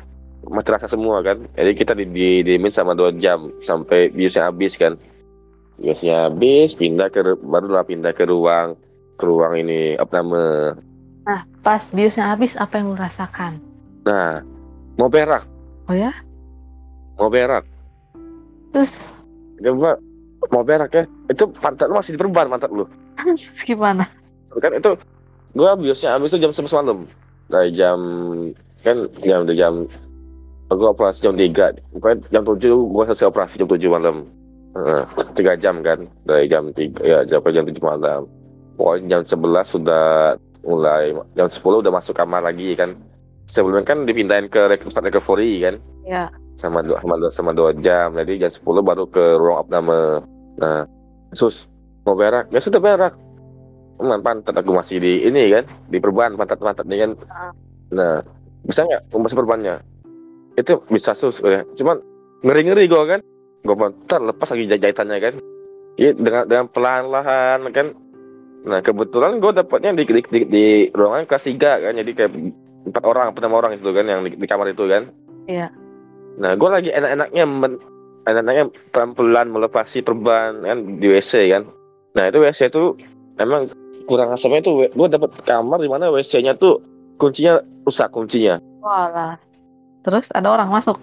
[0.45, 1.47] Masih rasa semua kan?
[1.55, 4.99] Jadi kita di di diemin sama dua jam sampai biusnya habis kan
[5.75, 8.79] biusnya habis pindah ke ru- barulah pindah ke ruang
[9.15, 10.43] ke ruang ini apa nama?
[11.25, 13.57] Nah, pas biusnya habis, apa yang lu rasakan?
[14.03, 14.38] nah
[14.95, 15.41] mau berak
[15.85, 16.13] Oh ya?
[17.15, 17.65] mau berak
[18.69, 18.91] Terus,
[19.57, 19.97] coba
[20.47, 21.03] mau berak ya?
[21.25, 22.85] Itu pantat lu masih diperban pantat lu.
[23.15, 24.05] Terus gimana?
[24.55, 24.93] kan itu
[25.51, 26.97] gua biasanya habis itu jam 11 malam.
[27.45, 27.99] Dari jam
[28.81, 29.73] kan jam jam
[30.67, 34.15] gua operasi jam 3 pokoknya jam 7 gua selesai operasi jam 7 malam
[35.39, 38.27] tiga jam kan dari jam 3 ya sampai jam 7 malam.
[38.75, 40.07] Pokoknya jam 11 sudah
[40.67, 42.99] mulai jam 10 udah masuk kamar lagi kan.
[43.47, 45.75] Sebelumnya kan dipindahin ke tempat recovery kan.
[46.05, 46.27] Iya.
[46.55, 48.15] sama dua sama dua, sama dua jam.
[48.15, 50.23] Jadi jam 10 baru ke ruang opname.
[50.59, 50.88] Nah
[51.31, 51.67] sus
[52.03, 52.51] mau berak?
[52.51, 53.15] Ya sudah berak.
[53.95, 57.11] Cuman pantat aku masih di ini kan di perban pantat pantat ini kan.
[57.31, 57.51] Ah.
[57.95, 58.13] nah
[58.67, 59.07] bisa nggak?
[59.11, 59.75] Membasuh perbannya?
[60.59, 61.39] Itu bisa sus.
[61.43, 61.99] Ya cuman
[62.43, 63.21] ngeri ngeri gue kan
[63.65, 65.36] gue bentar lepas lagi jahit- jahitannya kan
[65.95, 67.95] Iya dengan dengan pelan lahan kan
[68.65, 72.32] nah kebetulan gue dapatnya di, di, di, di ruangan kelas 3 kan jadi kayak
[72.86, 75.10] empat orang empat orang itu kan yang di, di kamar itu kan
[75.45, 75.69] Iya.
[76.36, 77.82] Nah, gue lagi enak-enaknya men-
[78.25, 81.63] enak-enaknya pelan-pelan melepasi perban kan di WC kan.
[82.17, 82.97] Nah, itu WC itu
[83.38, 83.69] emang
[84.10, 86.82] kurang asapnya itu gue dapet kamar di mana WC-nya tuh
[87.21, 88.60] kuncinya rusak kuncinya.
[88.82, 89.38] Walah.
[90.06, 90.97] Terus ada orang masuk.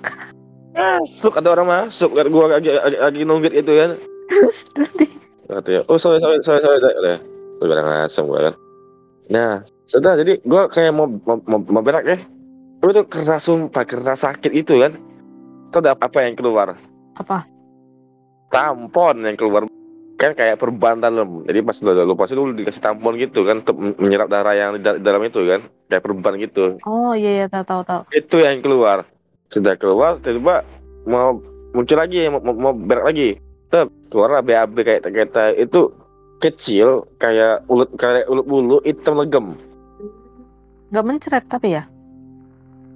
[0.83, 3.91] Masuk ada orang masuk kan gue lagi, lagi, lagi nunggit itu kan.
[4.27, 5.07] Terus nanti
[5.45, 7.15] Katanya, oh sorry sorry sorry sorry, sorry.
[7.61, 8.55] Gue bilang asam gue kan.
[9.29, 9.53] Nah,
[9.85, 12.19] sudah jadi gue kayak mau mau, mau, mau berak ya.
[12.81, 14.99] Gue tuh keras sumpah keras sakit itu kan.
[15.71, 16.75] Tuh ada apa yang keluar?
[17.13, 17.45] apa?
[18.49, 19.65] tampon yang keluar
[20.17, 23.75] kan kayak perban dalam jadi pas udah lupa sih dulu dikasih tampon gitu kan untuk
[23.97, 27.47] menyerap darah yang di da- di dalam itu kan kayak perban gitu Oh iya iya
[27.49, 28.03] tahu tahu tahu.
[28.13, 29.09] itu yang keluar
[29.53, 30.65] sudah keluar tiba-tiba
[31.05, 31.37] mau
[31.77, 33.31] muncul lagi mau, mau, berak lagi.
[33.69, 35.93] Tep, keluar BAB kayak kita itu
[36.41, 39.57] kecil kayak ulut kayak ulut bulu hitam legem.
[40.93, 41.85] Gak mencret tapi ya.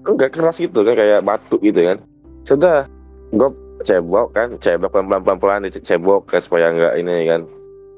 [0.07, 1.99] enggak keras gitu kan kayak batu gitu kan.
[2.47, 2.87] Sudah
[3.35, 3.51] gue
[3.83, 7.43] cebok kan cebok pelan pelan pelan dicebok kan supaya enggak ini kan.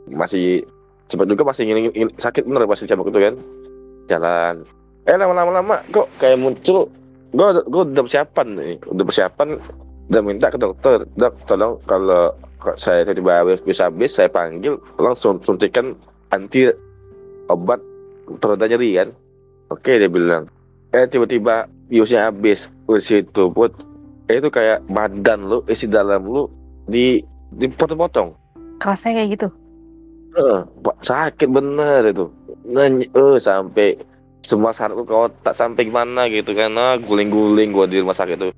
[0.08, 0.64] Masih
[1.12, 3.34] cepat juga masih ingin, ingin- sakit bener pasti cebok itu kan.
[4.08, 4.64] Jalan.
[5.04, 6.88] Eh lama lama lama kok kayak muncul
[7.32, 8.74] gue gue udah persiapan nih.
[8.88, 9.48] Udah persiapan
[10.08, 11.04] udah minta ke dokter.
[11.16, 12.32] Dok tolong kalau
[12.80, 15.94] saya tiba-tiba habis bisa habis saya panggil langsung suntikan
[16.34, 16.68] anti
[17.48, 17.80] obat
[18.40, 19.08] pereda nyeri kan?
[19.68, 20.48] Oke dia bilang.
[20.96, 22.64] Eh tiba-tiba biusnya habis.
[22.88, 23.72] Wih, situ put.
[24.28, 26.48] Eh, itu kayak badan lu isi dalam lu
[26.88, 27.20] di
[27.56, 28.32] dipotong-potong.
[28.80, 29.48] Kerasnya kayak gitu.
[30.84, 32.30] Pak, sakit bener itu.
[32.68, 33.96] Nany eh sampai
[34.42, 36.72] semua sarafku ke otak sampai gimana gitu kan.
[36.79, 38.53] Ah, guling-guling gua di rumah sakit tuh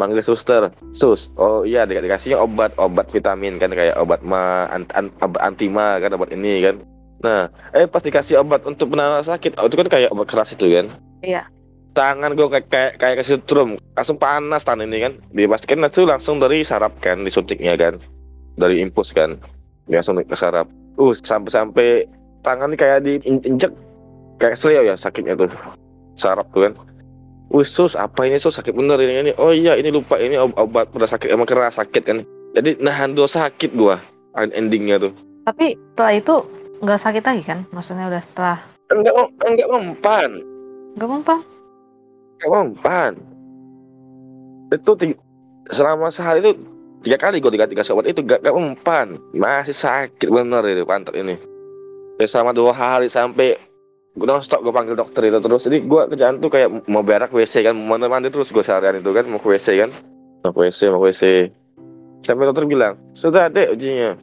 [0.00, 0.72] manggil suster.
[0.96, 5.40] Sus oh iya di- dikasihnya obat obat vitamin kan kayak obat ma an, an- obat
[5.44, 6.80] anti ma kan obat ini kan.
[7.22, 10.68] Nah eh pas dikasih obat untuk penanganan sakit oh, itu kan kayak obat keras itu
[10.72, 10.96] kan?
[11.22, 11.46] Iya.
[11.92, 15.12] tangan gue kayak kayak kayak kesetrum langsung panas tangan ini kan.
[15.36, 18.00] Dipastikan itu langsung dari saraf kan disuntiknya kan.
[18.56, 19.36] Dari impuls kan.
[19.92, 20.64] Langsung ke saraf
[20.96, 21.88] uh sampai sampai
[22.40, 23.72] tangan kayak diinjek
[24.40, 25.50] kayak seleo ya sakitnya tuh
[26.16, 26.74] saraf tuh kan
[27.52, 30.56] Wih sus apa ini sus sakit bener ini ini oh iya ini lupa ini ob-
[30.56, 32.24] obat pada sakit emang keras sakit kan
[32.56, 34.00] jadi nahan dua sakit gua
[34.40, 35.12] end- endingnya tuh
[35.44, 36.34] Tapi setelah itu
[36.80, 37.66] nggak sakit lagi kan?
[37.74, 39.14] Maksudnya udah setelah enggak
[39.44, 40.30] enggak mempan
[40.96, 41.38] nggak mempan?
[42.42, 43.12] Gak mempan.
[44.74, 44.98] Itu
[45.70, 46.52] selama sehari itu
[47.06, 49.16] tiga kali gue dikasih kasih obat itu gak, gak mempan.
[49.30, 51.38] Masih sakit bener itu pantat ini.
[52.18, 53.56] Ya selama dua hari sampai
[54.12, 55.64] gue stop gue panggil dokter itu terus.
[55.64, 59.00] Jadi gue kerjaan tuh kayak mau berak WC kan, mau mandi mandi terus gue seharian
[59.00, 59.90] itu kan mau ke WC kan,
[60.44, 61.22] mau ke WC mau ke WC.
[62.22, 64.14] Sampai dokter bilang sudah deh ujinya.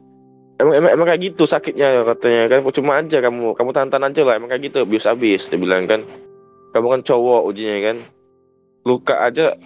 [0.60, 2.58] Emang, emang, emang kayak gitu sakitnya katanya kan.
[2.70, 4.86] Cuma aja kamu kamu tahan aja lah emang kayak gitu.
[4.86, 6.06] Habis habis dia bilang kan.
[6.70, 7.96] Kamu kan cowok ujinya kan.
[8.86, 9.58] Luka aja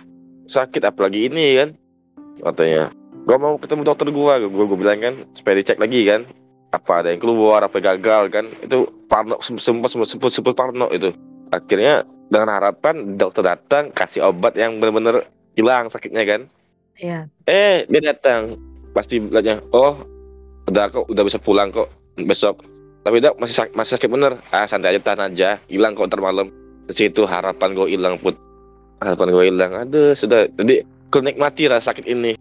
[0.48, 1.68] sakit apalagi ini kan
[2.40, 2.90] katanya.
[3.24, 6.28] Gua mau ketemu dokter gua, gua bilang kan supaya dicek lagi kan
[6.74, 8.50] apa ada yang keluar apa yang gagal kan?
[8.66, 11.14] Itu parno sempat sempat sempat sempat parno itu.
[11.54, 16.40] Akhirnya dengan harapan dokter datang kasih obat yang benar-benar hilang sakitnya kan?
[16.98, 17.30] Iya.
[17.46, 18.58] eh dia datang.
[18.94, 20.02] Pasti bilangnya oh
[20.66, 22.66] udah kok udah bisa pulang kok besok.
[23.04, 24.42] Tapi dok masih sak- masih sakit bener.
[24.50, 25.62] Ah santai aja tahan aja.
[25.70, 26.50] Hilang kok ntar malam.
[26.90, 28.34] Di situ harapan gue hilang put.
[28.98, 29.72] Harapan gue hilang.
[29.78, 30.50] Aduh sudah.
[30.58, 32.34] Jadi gue nikmati rasa sakit ini.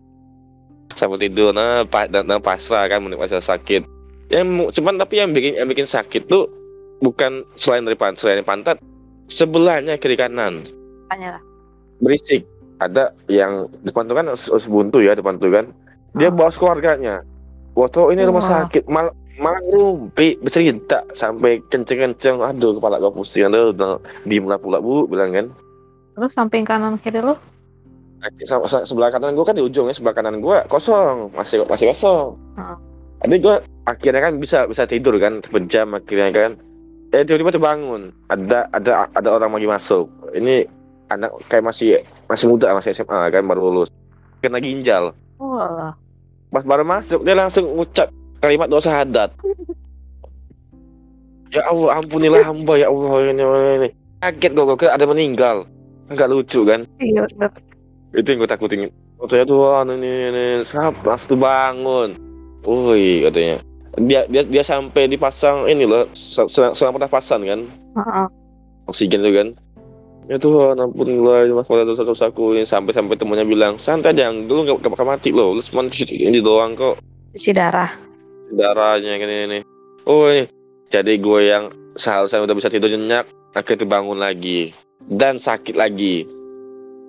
[0.94, 4.03] Sampai tidur nah, pa, dan, dan pasrah kan menikmati rasa sakit
[4.34, 6.50] yang cuman tapi yang bikin yang bikin sakit tuh
[7.00, 8.82] bukan selain dari pan- selain pantat
[9.30, 10.66] sebelahnya kiri kanan.
[11.08, 11.44] Tanya lah.
[12.02, 12.44] berisik.
[12.82, 15.72] Ada yang depan tuh kan us- us buntu ya depan tuh kan.
[16.18, 16.36] Dia Ah.
[16.36, 17.24] bawa keluarganya.
[17.74, 18.90] Waktu ini rumah sakit.
[18.92, 20.36] Mal malah rumpi.
[20.38, 22.44] Bercerita sampai kenceng-kenceng.
[22.44, 23.48] Aduh kepala gue pusing.
[23.48, 23.72] Aduh
[24.28, 25.48] diem lah pula bu bilang kan.
[26.18, 27.24] Terus samping kanan kiri
[28.68, 31.32] se- sebelah kanan gue kan di ujungnya sebelah kanan gue kosong.
[31.32, 32.36] Masih masih kosong.
[32.60, 32.78] Heeh.
[33.24, 33.56] Jadi gue
[33.88, 36.52] akhirnya kan bisa bisa tidur kan berjam akhirnya kan.
[37.16, 38.12] Eh tiba-tiba terbangun.
[38.28, 40.12] Ada ada ada orang lagi masuk.
[40.36, 40.68] Ini
[41.08, 43.90] anak kayak masih masih muda masih SMA kan baru lulus.
[44.44, 45.16] Kena ginjal.
[45.40, 45.96] Oh,
[46.52, 48.12] pas baru masuk dia langsung ucap
[48.44, 49.32] kalimat doa syahadat
[51.54, 53.44] ya Allah ampunilah hamba ya Allah ini
[53.80, 55.64] ini kaget gue gue ada meninggal.
[56.12, 56.84] Nggak lucu kan?
[57.00, 57.24] Iya,
[58.12, 58.92] itu yang gue takutin.
[59.16, 61.16] Oh ternyata Tuhan ini ini siapa?
[61.24, 62.33] Tuh bangun
[62.64, 63.62] woi katanya.
[64.02, 67.60] Dia dia dia sampai dipasang ini loh se- se- selama pernapasan kan?
[67.94, 68.28] Heeh.
[68.90, 69.48] oksigen itu kan?
[70.28, 74.64] Ya Tuhan ampunilah mas pada dosa dosaku ini sampai sampai temennya bilang santai aja lu
[74.64, 77.00] gak, gak bakal mati loh lu cuma ini doang kok.
[77.36, 77.92] Cuci darah.
[78.54, 79.60] darahnya gini ini
[80.08, 80.48] oh ini.
[80.94, 84.72] Jadi gue yang seharusnya udah bisa tidur nyenyak akhirnya bangun lagi.
[85.04, 86.24] Dan sakit lagi.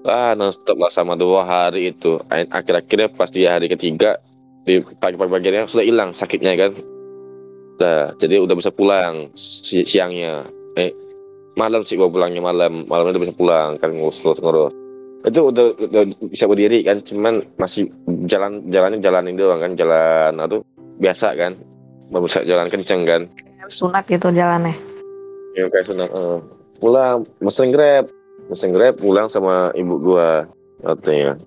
[0.05, 2.21] Ah nonstop lah sama dua hari itu.
[2.29, 4.19] Akhir-akhirnya pas di hari ketiga
[4.65, 6.73] di pagi-pagi bagiannya sudah hilang sakitnya kan.
[7.81, 10.49] Nah jadi udah bisa pulang si- siangnya.
[10.75, 10.91] Eh
[11.55, 12.89] malam sih gue pulangnya malam.
[12.89, 14.73] Malamnya udah bisa pulang kan ngurus-ngurus
[15.25, 17.89] itu udah, udah bisa berdiri kan cuman masih
[18.29, 20.61] jalan jalannya jalanin doang kan jalan aduh
[21.01, 21.57] biasa kan.
[22.13, 23.23] Belum bisa jalan kenceng kan.
[23.73, 24.77] Sunat gitu jalannya.
[25.57, 26.39] ya kayak senang eh.
[26.77, 28.05] pulang mesen grab.
[28.53, 30.45] Mesen grab pulang sama ibu gua.
[30.85, 31.41] Katanya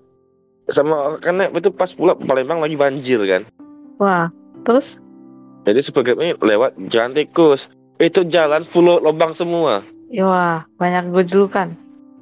[0.68, 3.42] sama karena itu pas pulang Palembang lagi banjir kan.
[3.98, 4.28] Wah,
[4.62, 4.86] terus?
[5.68, 7.68] jadi grabnya lewat jalan tikus.
[8.00, 9.84] Itu jalan full lubang semua.
[10.08, 11.76] Ya, wah, banyak gojlukan.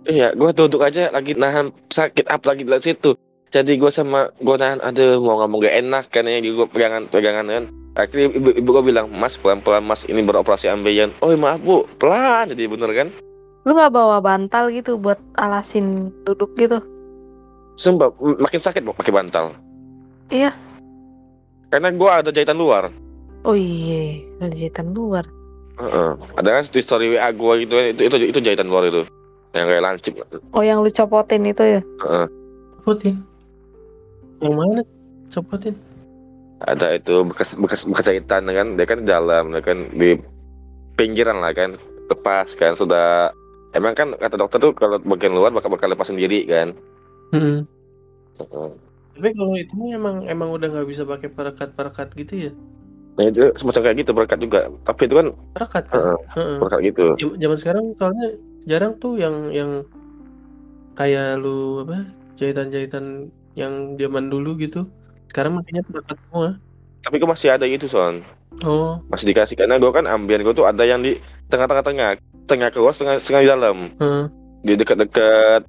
[0.06, 3.14] iya gua duduk aja lagi nahan sakit up lagi di situ.
[3.54, 7.06] Jadi gua sama gua nahan aduh mau nggak mau gak enak kan ya gua pegangan
[7.10, 7.64] pegangan kan.
[7.96, 11.14] Akhirnya ibu, ibu gua bilang mas pelan pelan mas ini beroperasi ambeien.
[11.22, 11.86] Oh maaf bu.
[12.02, 13.08] Pelan jadi bener kan?
[13.66, 16.82] Lu nggak bawa bantal gitu buat alasin duduk gitu?
[17.76, 18.08] Sumpah,
[18.40, 19.52] makin sakit mau pakai bantal.
[20.32, 20.52] Iya.
[21.68, 22.88] Karena gua ada jahitan luar.
[23.44, 25.28] Oh iya, ada jahitan luar.
[25.76, 26.10] Heeh.
[26.40, 29.04] Ada kan di story WA gua gitu kan, itu itu itu jahitan luar itu.
[29.52, 30.12] Yang kayak lancip.
[30.56, 31.80] Oh yang lu copotin itu ya?
[31.84, 32.26] Heeh.
[32.80, 33.14] Copotin.
[34.40, 34.82] Yang mana?
[35.28, 35.74] Copotin.
[36.64, 40.16] Ada itu bekas bekas bekas jahitan kan, dia kan di dalam, dia kan di
[40.96, 41.76] pinggiran lah kan,
[42.08, 43.28] lepas kan sudah
[43.76, 46.72] Emang kan kata dokter tuh kalau bagian luar bakal bakal lepas sendiri kan.
[47.34, 47.66] Hmm.
[48.38, 48.68] Heeh.
[49.16, 52.52] Tapi kalau itu emang emang udah nggak bisa pakai perekat-perekat gitu ya?
[53.16, 54.68] Nah itu semacam kayak gitu berkat juga.
[54.84, 55.96] Tapi itu kan Perekat kan?
[56.00, 56.18] Heeh.
[56.36, 56.56] Heeh.
[56.60, 57.04] berkat gitu.
[57.40, 58.28] Zaman sekarang soalnya
[58.68, 59.70] jarang tuh yang yang
[60.96, 62.04] kayak lu apa
[62.36, 64.84] jahitan-jahitan yang zaman dulu gitu.
[65.32, 66.60] Sekarang makanya perekat semua.
[67.08, 68.20] Tapi kok masih ada gitu son.
[68.64, 71.20] Oh, Masih dikasih karena gua kan ambien gua tuh ada yang di
[71.52, 72.10] tengah-tengah tengah,
[72.48, 73.76] tengah keluar, tengah tengah di dalam.
[74.00, 74.24] heeh.
[74.66, 75.62] di dekat-dekat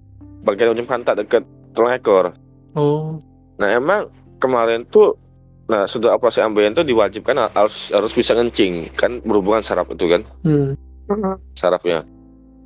[0.48, 1.44] bagian ujung pantat dekat
[1.76, 2.32] tulang ekor.
[2.78, 3.20] Oh,
[3.58, 4.08] Nah emang
[4.38, 5.18] kemarin tuh,
[5.66, 10.22] nah sudah operasi ambeien tuh diwajibkan harus harus bisa ngencing kan berhubungan saraf itu kan
[10.46, 10.72] hmm.
[11.58, 12.06] sarafnya.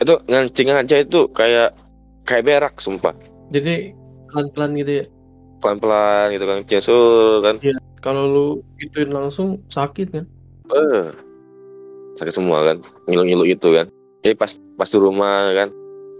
[0.03, 1.73] Itu ngencing aja itu kayak
[2.27, 3.15] kayak berak sumpah
[3.49, 3.95] Jadi
[4.29, 5.05] pelan-pelan gitu ya.
[5.61, 7.55] pelan-pelan gitu kan cesul kan.
[8.01, 8.47] Kalau lu
[8.81, 10.25] gituin langsung sakit kan?
[10.73, 11.05] Eh
[12.19, 13.87] sakit semua kan ngilu-ngilu itu kan.
[14.25, 15.69] Jadi pas pas di rumah kan.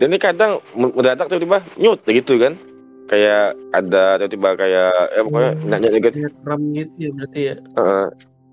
[0.01, 2.57] Dan ini kadang mendadak tiba-tiba nyut gitu kan.
[3.05, 5.67] Kayak ada tiba-tiba kayak ya pokoknya Hmm.
[5.69, 7.55] nanya gitu kram gitu ya berarti ya.
[7.77, 8.07] Heeh.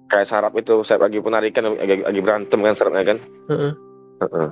[0.09, 3.19] kayak saraf itu saya lagi penarikan lagi, lagi berantem kan sarafnya kan
[3.53, 3.73] Heeh.
[4.25, 4.49] Heeh.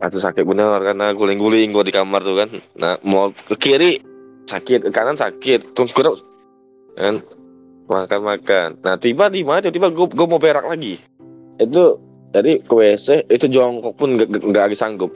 [0.00, 4.00] Itu sakit bener karena guling-guling gua di kamar tuh kan nah mau ke kiri
[4.48, 6.16] sakit ke kanan sakit gua
[6.96, 7.14] kan
[7.84, 10.96] makan makan nah tiba di mana tiba gua, gua mau berak lagi
[11.60, 11.84] itu
[12.32, 15.12] jadi ke WC itu jongkok pun gak, gak lagi sanggup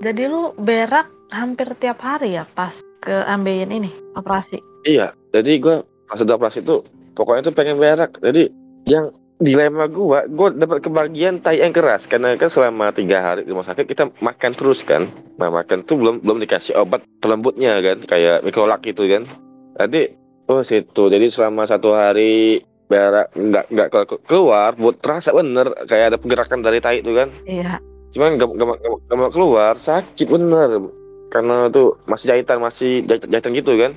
[0.00, 2.72] Jadi lu berak hampir tiap hari ya pas
[3.04, 4.56] ke ambeien ini operasi.
[4.88, 6.80] iya jadi gua pas udah operasi itu
[7.12, 8.16] pokoknya tuh pengen berak.
[8.24, 8.48] Jadi
[8.88, 9.12] yang
[9.44, 12.08] dilema gua gua dapat kebagian tai yang keras.
[12.08, 15.12] Karena kan selama tiga hari di rumah sakit kita makan terus kan.
[15.36, 19.28] Nah makan tuh belum belum dikasih obat pelembutnya kan kayak mikrolak gitu kan.
[19.76, 20.16] Jadi
[20.48, 21.12] oh situ.
[21.12, 26.64] Jadi selama satu hari berak nggak nggak ke- keluar buat terasa bener kayak ada pergerakan
[26.64, 27.28] dari tai itu kan.
[27.44, 27.78] Iya.
[28.10, 30.90] Cuman gak, gak, gak, gak mau keluar sakit bener.
[31.30, 33.92] Karena tuh masih jahitan masih jahitan, jahitan gitu kan.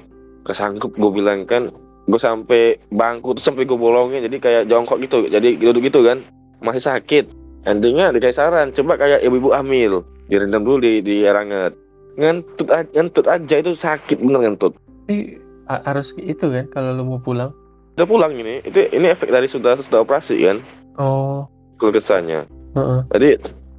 [0.45, 1.73] Kesanggup gue bilang kan.
[2.05, 5.25] Gue sampai bangku tuh sampai gue bolongin jadi kayak jongkok gitu.
[5.25, 6.21] Jadi duduk gitu kan.
[6.61, 7.25] Masih sakit.
[7.63, 10.05] Endingnya dikasih saran coba kayak ibu-ibu hamil.
[10.27, 11.73] Direndam dulu di di air hangat.
[12.13, 14.77] Ngentut aja, ngentut aja itu sakit bener ngentut.
[14.77, 17.49] Tapi ha- harus itu kan kalau lu mau pulang.
[17.93, 20.65] udah pulang ini itu ini efek dari sudah sudah operasi kan.
[20.97, 21.45] Oh,
[21.77, 23.01] keluh kesahnya heeh.
[23.13, 23.29] Jadi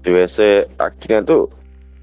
[0.05, 1.49] di WC akhirnya tuh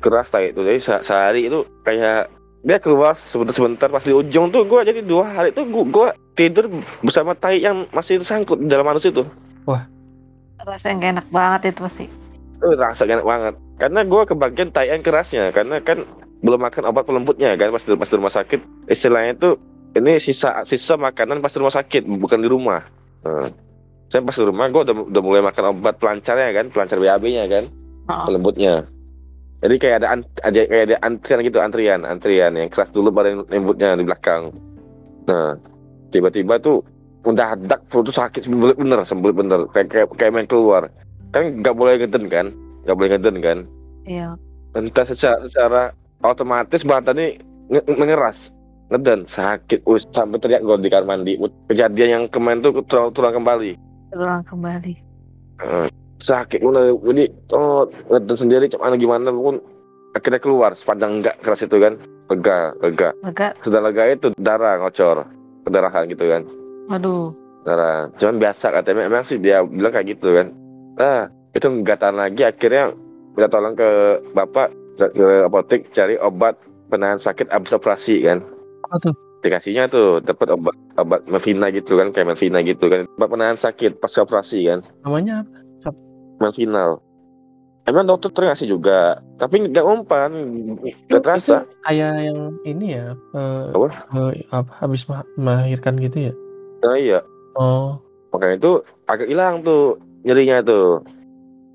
[0.02, 0.52] keras tai.
[0.52, 4.86] Itu jadi se- sehari itu kayak dia keluar sebentar sebentar pas di ujung tuh gua
[4.86, 6.70] jadi dua hari tuh gua, gua tidur
[7.06, 9.22] bersama tai yang masih tersangkut di dalam anus itu.
[10.62, 12.06] Rasanya gak enak banget itu pasti.
[12.62, 13.54] Tuh rasa enak banget.
[13.82, 16.06] Karena gua kebagian tai yang kerasnya karena kan
[16.42, 18.90] belum makan obat pelembutnya kan pas di, pas di rumah sakit.
[18.90, 19.54] Istilahnya tuh
[19.98, 22.86] ini sisa sisa makanan pas di rumah sakit bukan di rumah.
[23.26, 23.50] Nah,
[24.14, 27.64] saya pas di rumah gue udah udah mulai makan obat pelancarnya kan pelancar BAB-nya kan
[28.10, 28.26] Oh.
[28.26, 28.86] pelembutnya
[29.62, 30.08] jadi kayak ada
[30.42, 34.50] ada kayak ada antrian gitu antrian antrian yang keras dulu baru lembutnya di belakang.
[35.30, 35.54] Nah
[36.10, 36.82] tiba-tiba tuh
[37.22, 39.70] mendadak perut tuh sakit sembulit bener sembulit bener.
[39.70, 40.90] Kayak kayak, kayak main keluar.
[41.30, 42.50] Kan nggak boleh ngeden kan?
[42.90, 43.58] Nggak boleh ngeden kan?
[44.10, 44.34] Iya.
[44.72, 45.82] entah secara, secara
[46.26, 47.38] otomatis badan ini
[47.70, 48.50] nge- mengeras
[48.90, 51.38] ngeden sakit us sampai teriak gue di kamar mandi.
[51.70, 53.78] Kejadian yang kemarin tuh tulang, tulang kembali.
[54.10, 54.94] Terulang kembali.
[55.62, 55.88] Eh,
[56.22, 56.62] sakit.
[56.62, 59.34] Mana jadi oh ngeden sendiri cuman gimana?
[59.34, 59.60] Pun
[60.14, 61.98] akhirnya keluar sepanjang enggak keras itu kan.
[62.32, 63.10] Lega lega.
[63.26, 63.48] Lega.
[63.60, 65.28] sudah lega itu darah ngocor.
[65.68, 66.48] Pendarahan gitu kan.
[66.88, 67.34] Waduh.
[67.68, 68.10] darah.
[68.18, 70.48] Cuman biasa katanya memang sih dia bilang kayak gitu kan.
[70.98, 72.42] Ah itu nggak tahan lagi.
[72.48, 72.94] Akhirnya
[73.36, 73.90] minta tolong ke
[74.32, 76.56] bapak ke apotek cari obat
[76.94, 78.46] penahan sakit abis operasi kan.
[78.88, 79.16] Apa tuh?
[79.42, 83.10] dikasihnya tuh dapat obat obat Melvina gitu kan kayak Melvina gitu kan.
[83.18, 84.86] Obat penahan sakit pas operasi kan.
[85.04, 85.58] Namanya apa?
[86.42, 86.98] Melvinal
[87.90, 89.20] emang dokter terngasih juga.
[89.36, 90.32] Tapi nggak umpan.
[91.10, 91.66] Nggak terasa.
[91.84, 93.18] kayak yang ini ya.
[93.34, 93.88] eh, Apa?
[94.54, 94.72] apa?
[94.82, 96.34] Habis ma- melahirkan gitu ya?
[96.82, 97.22] nah iya.
[97.54, 98.02] Oh.
[98.34, 98.72] makanya itu
[99.06, 101.06] agak hilang tuh nyerinya tuh.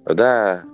[0.08, 0.64] Udah.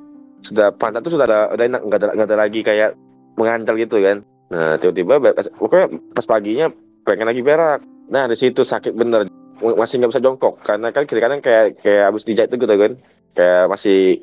[0.43, 1.81] Sudah pantat tuh sudah ada udah enak.
[1.85, 2.91] Nggak ada nggak ada lagi kayak
[3.37, 4.25] mengantal gitu kan.
[4.49, 5.21] Nah tiba-tiba
[5.59, 6.67] pokoknya pas paginya
[7.05, 7.81] pengen lagi berak.
[8.09, 9.29] Nah di situ sakit bener.
[9.61, 10.59] Masih nggak bisa jongkok.
[10.65, 12.93] Karena kan kiri kanan kayak kayak habis dijahit tuh gitu kan
[13.37, 14.23] kayak masih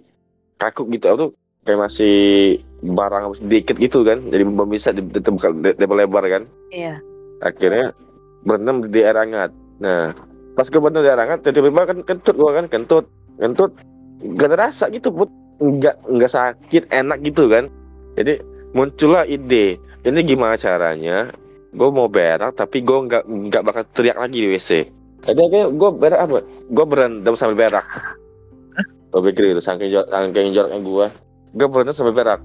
[0.60, 1.32] kaku gitu tuh?
[1.68, 2.18] Kayak masih
[2.80, 6.44] barang habis dikit gitu kan jadi belum bisa ditemukan lebar kan.
[6.72, 7.02] Iya.
[7.40, 7.96] akhirnya
[8.44, 9.52] berendam di air hangat.
[9.80, 10.12] Nah
[10.56, 13.06] pas gue berendam di air hangat tiba-tiba kan kentut gua kan kentut
[13.40, 13.72] kentut
[14.40, 15.30] gak ada rasa gitu put.
[15.60, 17.68] Nggak nggak sakit enak gitu kan.
[18.16, 18.40] Jadi
[18.72, 19.76] muncullah ide
[20.08, 21.36] ini gimana caranya?
[21.76, 24.70] Gue mau berak tapi gue nggak nggak bakal teriak lagi di wc
[25.20, 26.40] jadi gue berak apa?
[26.72, 27.86] Gue berendam sambil berak
[29.10, 31.06] gue pikir itu saking jor saking joroknya gue
[31.56, 32.42] gue berendam sambil berak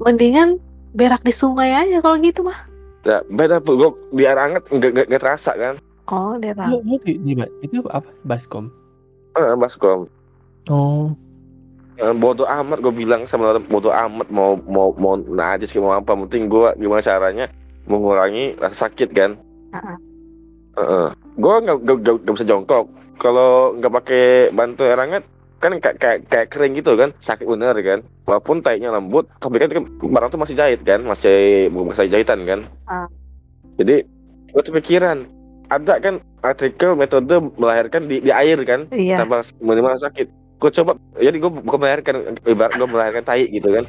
[0.00, 0.56] Mendingan
[0.90, 2.56] berak di sungai aja kalau gitu mah.
[3.02, 5.76] nah, beda gue di air hangat nggak nggak- nggak terasa kan
[6.10, 6.82] Oh, dia Lu, tahu.
[6.82, 8.10] lu di, di, itu apa?
[8.24, 8.66] Baskom.
[9.32, 10.10] eh baskom
[10.66, 11.14] Oh.
[11.94, 16.16] Eh, bodoh amat gue bilang sama orang bodoh amat mau mau mau najis mau apa
[16.18, 17.46] penting gue gimana caranya
[17.84, 19.36] mengurangi rasa sakit kan
[19.70, 19.96] Heeh.
[20.74, 21.08] Heeh.
[21.36, 25.22] gue nggak bisa jongkok kalau nggak pakai bantu air hangat
[25.60, 29.68] kan kayak kayak kayak kering gitu kan sakit bener kan walaupun taiknya lembut tapi kan,
[29.70, 31.36] kan barang tuh masih jahit kan masih
[31.68, 33.04] masih jahitan kan Ah.
[33.76, 34.08] jadi
[34.50, 35.28] gue kepikiran
[35.68, 39.20] ada kan artikel metode melahirkan di, di air kan Iya.
[39.20, 40.26] tanpa minimal sakit
[40.58, 43.84] gue coba jadi gue bukan melahirkan ibarat gue melahirkan tai gitu kan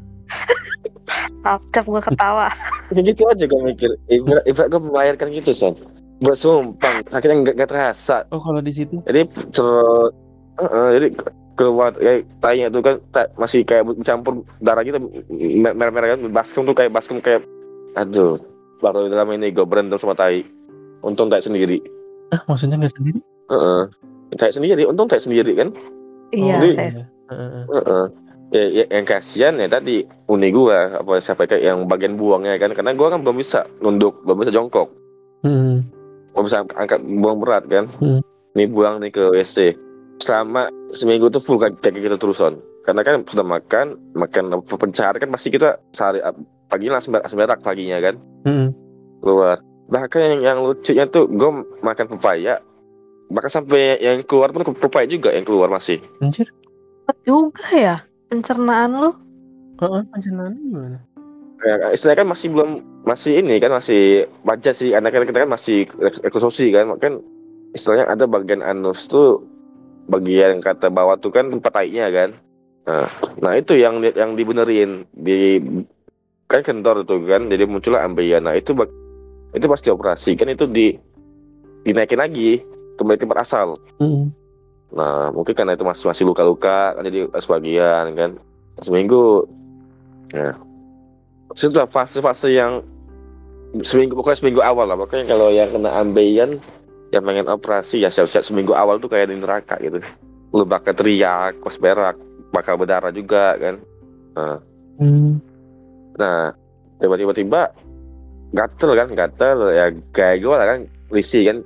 [1.71, 2.53] Cap gue ketawa.
[2.87, 5.73] kayak gitu aja gue mikir ibarat, ibarat gue melahirkan gitu son
[6.19, 8.99] bersumpang sakitnya nggak terasa Oh, kalau di situ.
[9.03, 10.13] jadi cerut
[10.53, 11.07] Heeh, jadi
[11.61, 14.97] keluar kayak tainya tuh kan ta- masih kayak bercampur darah gitu
[15.29, 17.45] mer- merah-merah kan baskem tuh kayak baskem kayak
[17.93, 18.41] aduh
[18.79, 20.41] baru dalam ini gue berendam sama tai
[20.99, 21.77] untung tai sendiri
[22.31, 23.19] Ah, maksudnya nggak sendiri?
[23.47, 23.83] Heeh.
[24.33, 25.69] tai sendiri untung tai sendiri kan
[26.31, 26.57] Iya.
[26.57, 26.77] Jadi-.
[27.27, 27.63] Heeh.
[27.67, 28.05] Heeh.
[28.51, 32.71] Ya, ya, yang kasihan ya tadi uni gua apa siapa kayak yang bagian buangnya kan
[32.71, 34.91] karena gua kan belum bisa nunduk belum bisa jongkok
[35.39, 35.79] Hmm.
[36.31, 38.19] belum bisa angkat buang berat kan Hmm.
[38.53, 39.71] nih buang nih ke WC
[40.21, 45.29] selama seminggu tuh full kayak gitu terusan karena kan sudah makan makan apa, pencahar kan
[45.29, 46.21] pasti kita sehari
[46.69, 48.69] pagi langsung ber- langsung berak paginya kan Hmm.
[49.21, 52.61] keluar bahkan yang, yang lucunya tuh gua makan pepaya
[53.29, 56.47] bahkan sampai yang keluar pun pepaya juga yang keluar masih Anjir.
[57.01, 57.95] Cepet juga ya
[58.31, 59.11] pencernaan lu.
[59.81, 60.99] Heeh, pencernaan gimana?
[61.61, 62.69] ya, istilahnya kan masih belum
[63.05, 67.21] masih ini kan masih baca sih anak anak kita kan masih ek- eksosi kan kan
[67.73, 69.45] istilahnya ada bagian anus tuh
[70.11, 72.29] bagian kata bawah tuh kan tempat taiknya kan
[72.83, 73.07] nah,
[73.39, 75.63] nah itu yang yang dibenerin di
[76.51, 78.91] kan kendor tuh kan jadi muncullah ambeien nah itu bak-
[79.55, 80.99] itu pasti operasi kan itu di
[81.87, 82.59] dinaikin lagi
[82.99, 84.35] kembali ke tempat asal Hmm.
[84.91, 88.29] Nah, mungkin karena itu masih masih luka-luka kan jadi sebagian kan
[88.83, 89.47] seminggu.
[90.35, 90.59] Nah,
[91.55, 92.83] setelah fase-fase yang
[93.87, 96.59] seminggu pokoknya seminggu awal lah pokoknya kalau yang kena ambeien
[97.11, 99.99] yang pengen operasi ya siap-siap seminggu awal tuh kayak di neraka gitu.
[100.55, 102.15] Lu bakal teriak, kos berak,
[102.55, 103.75] bakal berdarah juga kan.
[104.99, 105.39] Hmm.
[106.15, 106.55] Nah,
[106.99, 107.61] tiba-tiba tiba
[108.51, 109.85] gatel kan, gatel ya
[110.15, 110.79] kayak gue lah kan,
[111.11, 111.57] risih kan.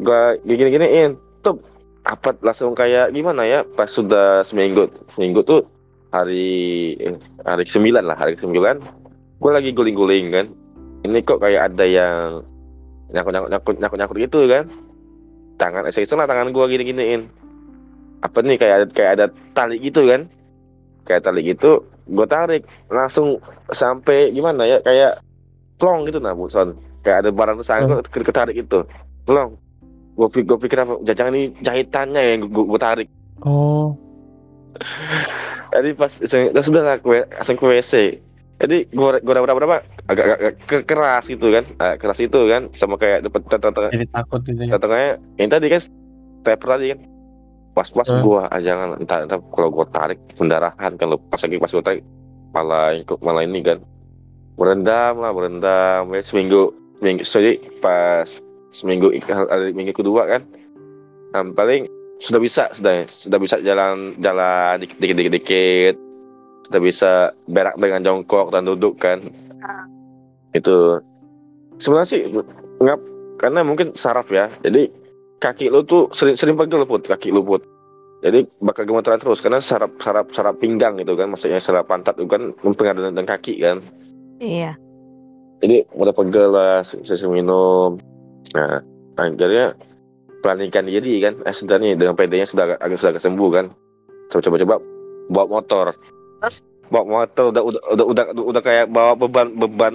[0.00, 1.60] Gua gini-giniin, tuh
[2.08, 5.60] apa langsung kayak gimana ya pas sudah seminggu seminggu tuh
[6.10, 8.76] hari eh, hari sembilan lah hari sembilan
[9.40, 10.46] gue lagi guling-guling kan
[11.04, 12.44] ini kok kayak ada yang
[13.10, 14.64] nyakut nyakut nyakut nyakut nyakut gitu kan.
[15.60, 17.22] Tangan iseng lah tangan gue gini giniin
[18.20, 20.30] apa nih kayak ada kayak ada tali gitu kan.
[21.04, 23.38] Kayak tali gitu gue tarik langsung
[23.70, 25.22] sampai gimana ya kayak
[25.78, 26.74] plong gitu nah Bu Son
[27.06, 28.24] kayak ada barang tersangkut hmm.
[28.26, 28.84] ketarik gitu.
[29.24, 29.56] Plong.
[30.18, 33.08] Gue pikir gue pikir apa jangan ini jahitannya yang gue, gue tarik.
[33.40, 33.96] Oh.
[35.70, 36.12] Jadi pas
[36.66, 37.92] sudah lah gue langsung ke WC
[38.60, 39.80] jadi gue gue berapa berapa
[40.12, 41.64] agak, agak ke, keras gitu kan.
[41.80, 44.76] Nah, keras itu kan sama kayak dapat tengah jadi takut gitu ya.
[44.76, 45.82] tengahnya yang tadi kan
[46.44, 47.00] taper tadi kan.
[47.72, 48.20] Pas pas hmm.
[48.20, 51.84] gue aja jangan entah, entah kalau gue tarik pendarahan kan lo pas lagi pas gue
[51.84, 52.02] tarik
[52.52, 53.80] malah malah ini kan.
[54.60, 56.12] Berendam lah berendam.
[56.12, 58.28] Ya seminggu seminggu jadi pas
[58.76, 60.44] seminggu hari minggu kedua kan.
[61.32, 61.88] Nah, paling
[62.20, 66.09] sudah bisa sudah sudah bisa jalan jalan dikit dikit dikit, dikit
[66.70, 67.12] sudah bisa
[67.50, 69.18] berak dengan jongkok dan duduk kan.
[69.58, 69.84] Uh.
[70.54, 71.02] itu.
[71.82, 72.22] Sebenarnya sih
[72.78, 73.00] ngap
[73.42, 74.46] karena mungkin saraf ya.
[74.62, 74.86] Jadi
[75.42, 77.02] kaki lu tuh sering sering pegel put.
[77.02, 77.66] Kaki lu put.
[78.22, 79.42] Jadi bakal gemeteran terus.
[79.42, 81.34] Karena saraf saraf saraf pinggang gitu kan.
[81.34, 83.82] Maksudnya saraf pantat itu kan mempengaruhi dengan kaki kan.
[84.38, 84.78] Iya.
[85.66, 87.98] Jadi udah pegel lah sesuai minum.
[88.54, 88.78] Nah
[89.18, 89.74] akhirnya
[90.38, 91.34] pelanikan diri kan.
[91.42, 93.66] Eh nih dengan PD-nya sudah agak sudah agak sembuh kan.
[94.30, 94.78] Coba coba
[95.34, 95.90] bawa motor
[96.40, 96.56] Terus?
[96.90, 99.94] Bawa motor udah udah udah udah, udah kayak bawa beban beban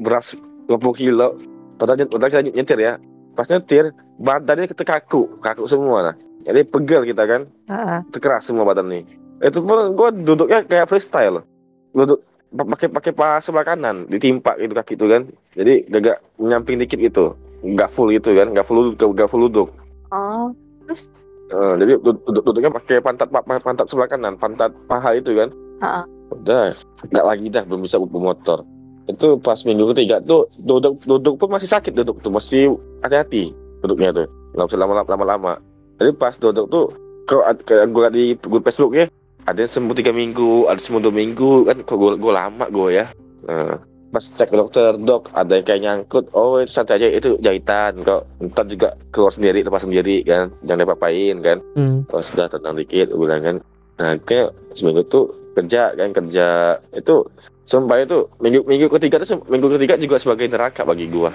[0.00, 0.32] beras
[0.70, 1.36] 20 kilo.
[1.76, 2.96] Padahal udah kita nyetir ya.
[3.36, 6.14] Pas nyetir badannya kita kaku, kaku semua lah.
[6.44, 7.42] Jadi pegel kita kan.
[7.68, 8.00] Uh-huh.
[8.14, 9.04] Terkeras semua badan nih.
[9.44, 11.44] Itu pun gue duduknya kayak freestyle.
[11.92, 15.22] Duduk pakai pakai paha sebelah kanan ditimpa gitu kaki itu kan.
[15.56, 17.36] Jadi gak menyamping dikit gitu.
[17.76, 19.68] Gak full gitu kan, gak full gak full duduk.
[20.10, 20.50] Oh,
[20.88, 21.06] terus
[21.50, 25.50] Uh, jadi duduk duduknya pakai pantat pantat sebelah kanan, pantat paha itu kan.
[25.82, 26.04] Uh-uh.
[26.30, 26.70] Udah,
[27.10, 28.62] nggak lagi dah belum bisa bawa motor.
[29.10, 33.50] Itu pas minggu ketiga tuh duduk duduk pun masih sakit duduk tuh, masih hati-hati
[33.82, 34.26] duduknya tuh.
[34.54, 35.54] Nggak usah lama-lama lama.
[35.98, 36.94] Jadi pas duduk tuh
[37.26, 39.10] kalau gue di grup Facebook ya,
[39.50, 42.88] ada yang sembuh tiga minggu, ada sembuh dua minggu kan kok gue, gue lama gue
[42.94, 43.06] ya.
[43.50, 43.74] Nah,
[44.10, 46.24] pas cek ke dokter dok ada yang kayak nyangkut.
[46.34, 48.26] Oh itu santai aja itu jahitan kok.
[48.42, 51.58] Ntar juga keluar sendiri lepas sendiri kan jangan diapa-apain kan.
[51.78, 52.02] Hmm.
[52.10, 53.56] oh sudah tenang dikit bilang kan.
[54.02, 57.22] Nah kayak seminggu tuh kerja kan kerja itu
[57.70, 61.30] sumpah itu minggu minggu ketiga itu minggu ketiga juga sebagai neraka bagi gua.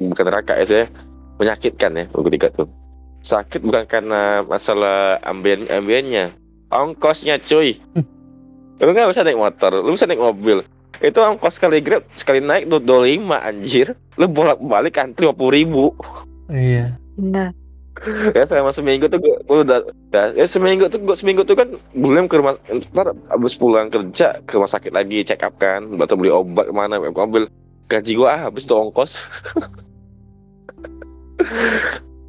[0.00, 0.86] Bukan neraka itu ya
[1.36, 2.68] menyakitkan ya minggu ketiga tuh.
[3.20, 6.32] Sakit bukan karena masalah ambien ambiennya
[6.72, 7.76] ongkosnya cuy.
[7.92, 8.08] Hmm.
[8.76, 10.60] lu nggak bisa naik motor lu bisa naik mobil
[11.04, 13.96] itu ongkos sekali grab sekali naik dua lima anjir.
[14.16, 15.84] Lu bolak balik antri lima puluh ribu.
[16.52, 16.96] Iya.
[17.16, 17.50] Nah
[18.36, 19.80] ya selama seminggu tuh gue, udah
[20.12, 22.60] ya, ya seminggu tuh gue seminggu tuh kan belum ke rumah
[22.92, 27.00] ntar abis pulang kerja ke rumah sakit lagi check up kan atau beli obat mana
[27.00, 27.48] gue ambil
[27.88, 29.16] gaji gue ah, habis tuh ongkos.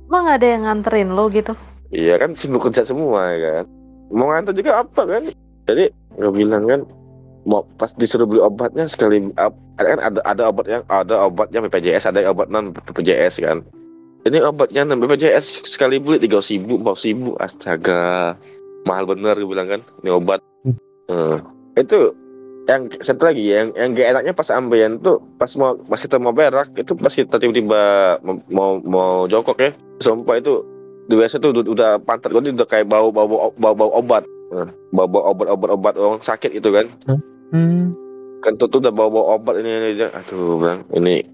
[0.08, 1.52] Emang ada yang nganterin lo gitu?
[1.92, 3.66] Iya kan sibuk kerja semua ya kan.
[4.14, 5.24] Mau nganter juga apa kan?
[5.68, 6.82] Jadi gue bilang kan
[7.48, 12.12] mau pas disuruh beli obatnya sekali ada kan ada ada obat yang ada obatnya BPJS
[12.12, 13.64] ada obat non BPJS kan
[14.28, 18.36] ini obatnya non BPJS sekali beli tiga ribu empat ribu astaga
[18.84, 21.40] mahal bener gue bilang kan ini obat hmm.
[21.80, 22.12] itu
[22.68, 26.68] yang satu lagi yang yang gak enaknya pas ambeien tuh pas mau masih mau berak
[26.76, 28.20] itu pasti tiba-tiba
[28.52, 29.72] mau mau jongkok ya
[30.04, 30.68] sumpah itu
[31.08, 34.68] WC tuh udah pantat gue udah kayak bau bau bau bau obat hmm.
[34.92, 37.37] bau bau obat obat obat orang sakit itu kan hmm.
[37.52, 37.96] Hmm.
[38.44, 40.08] Kentut tuh udah bawa-bawa obat ini ini aja.
[40.14, 41.26] Aduh, bang, ini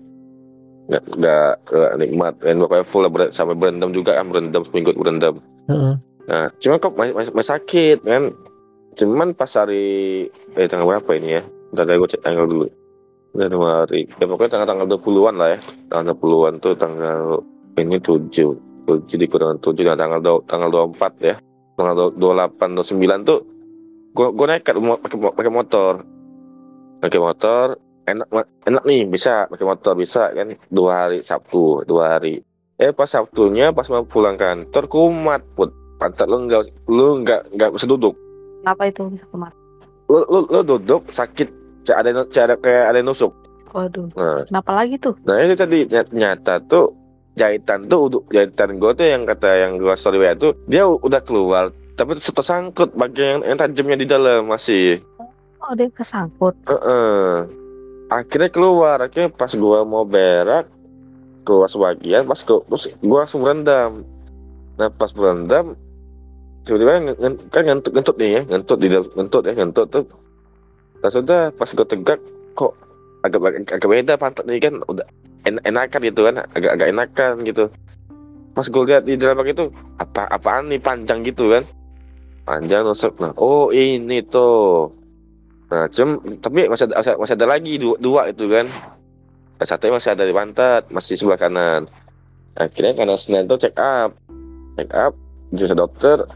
[0.91, 2.33] nggak nggak uh, nikmat.
[2.41, 5.41] Dan pokoknya full ber sampai berendam juga kan berendam seminggu berendam.
[5.67, 5.95] Uh-uh.
[6.23, 8.31] Nah, cuma kok masih, masih, masih sakit kan.
[8.93, 11.43] Cuman pas hari eh tanggal berapa ini ya?
[11.73, 12.67] Udah gue cek tanggal dulu.
[13.33, 14.05] Januari.
[14.21, 15.59] Ya pokoknya tanggal-tanggal 20-an lah ya.
[15.89, 17.41] Tanggal 20-an tuh tanggal
[17.81, 18.29] ini 7.
[18.29, 21.35] 7 dikurangan 7 dan tanggal tanggal 24 ya.
[21.73, 23.39] Tanggal 28 29 tuh
[24.13, 25.93] gua gua nekat pakai pakai motor.
[27.03, 27.65] Pakai motor
[28.03, 28.27] enak
[28.67, 30.55] enak nih bisa pakai motor bisa kan.
[30.69, 32.45] Dua hari Sabtu dua hari.
[32.77, 35.73] Eh pas Sabtunya pas mau pulang kantor kumat put.
[35.97, 38.15] Pantat lu nggak lu nggak nggak bisa duduk.
[38.63, 39.53] Kenapa itu bisa kumat?
[40.07, 41.49] Lu lu, lu duduk sakit.
[41.83, 43.35] Ada cara kayak ada nusuk.
[43.73, 44.07] Waduh.
[44.13, 44.45] Nah.
[44.47, 45.17] kenapa lagi tuh?
[45.25, 46.93] Nah itu tadi nyata tuh
[47.33, 52.17] jahitan tuh jahitan gue tuh yang kata yang gue story itu dia udah keluar tapi
[52.17, 55.01] tersangkut bagian yang, yang tajamnya di dalam masih.
[55.63, 57.31] Oh dia kesangkut uh -uh.
[58.09, 58.97] akhirnya keluar.
[58.99, 60.67] Akhirnya pas gua mau berak
[61.45, 64.07] keluar sebagian pas ke, terus gua langsung berendam
[64.73, 65.77] nah pas berendam
[66.65, 67.13] tiba-tiba
[67.53, 70.05] kan ngentut ngentut nih ya ngentut di dalam ngentut ya ngentut tuh.
[71.03, 72.19] Nah sudah pas gua tegak
[72.57, 72.73] kok
[73.21, 75.05] agak agak beda pantat nih kan udah
[75.45, 77.69] en enakan gitu kan agak agak enakan gitu.
[78.53, 81.65] Pas gue lihat di dalam itu apa apaan nih panjang gitu kan
[82.43, 84.91] panjang nusuk nah oh ini tuh.
[85.71, 88.69] Nah cem tapi masih ada masih, ada lagi dua, dua itu kan.
[89.63, 91.87] Satu masih ada di pantat masih sebelah kanan.
[92.59, 94.11] Akhirnya karena Senin itu check up.
[94.75, 95.15] Check up
[95.55, 96.27] jasa dokter.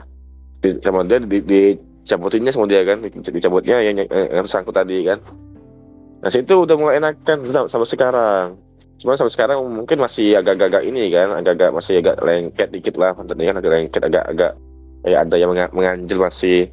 [0.64, 5.20] Di, sama dia di, dicabutinnya sama dia kan dicabutnya yang, yang, yang sangkut tadi kan.
[6.24, 8.58] Nah situ udah mulai enakan sampai sekarang.
[8.98, 13.54] Cuma sampai sekarang mungkin masih agak-agak ini kan agak-agak masih agak lengket dikit lah pantatnya
[13.54, 14.52] kan agak lengket agak-agak
[15.08, 16.68] kayak ada yang menganjil masih.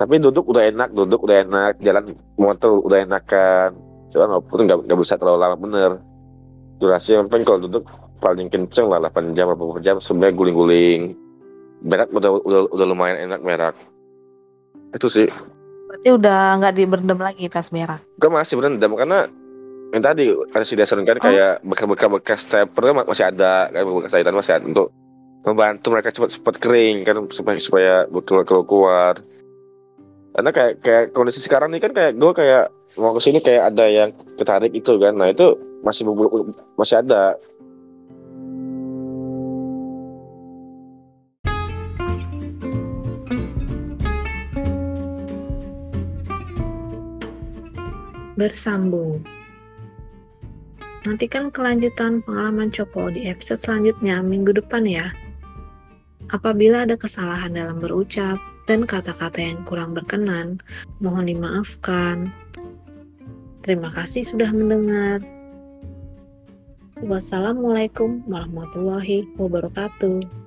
[0.00, 1.76] Tapi duduk udah enak duduk udah enak.
[1.84, 3.76] Jalan motor udah enakan.
[4.08, 5.90] Cuma walaupun nggak nggak bisa terlalu lama bener.
[6.80, 7.84] Durasi yang penting kalau duduk
[8.24, 11.00] paling kenceng lah 8 jam berapa jam sebenarnya guling-guling.
[11.84, 13.76] Berak udah udah udah lumayan enak berak
[14.96, 15.28] itu sih.
[15.92, 19.28] Berarti udah nggak diberendam lagi pas berak gue masih berendam karena
[19.90, 21.22] yang tadi ada si dasar kan oh.
[21.24, 23.68] kayak bekas-bekas bekas stepper masih ada.
[23.68, 24.88] Kan bekas jahitan masih ada untuk
[25.40, 27.94] membantu mereka cepat cepat kering kan supaya supaya
[28.28, 29.14] keluar keluar keluar
[30.30, 33.86] karena kayak kayak kondisi sekarang ini kan kayak gue kayak mau ke sini kayak ada
[33.86, 35.18] yang ketarik itu kan.
[35.18, 36.06] Nah itu masih
[36.78, 37.34] masih ada.
[48.38, 49.20] Bersambung.
[51.04, 55.12] Nantikan kelanjutan pengalaman Copo di episode selanjutnya minggu depan ya.
[56.30, 58.38] Apabila ada kesalahan dalam berucap
[58.70, 60.62] dan kata-kata yang kurang berkenan,
[61.02, 62.30] mohon dimaafkan.
[63.66, 65.18] Terima kasih sudah mendengar.
[67.02, 70.39] Wassalamualaikum warahmatullahi wabarakatuh.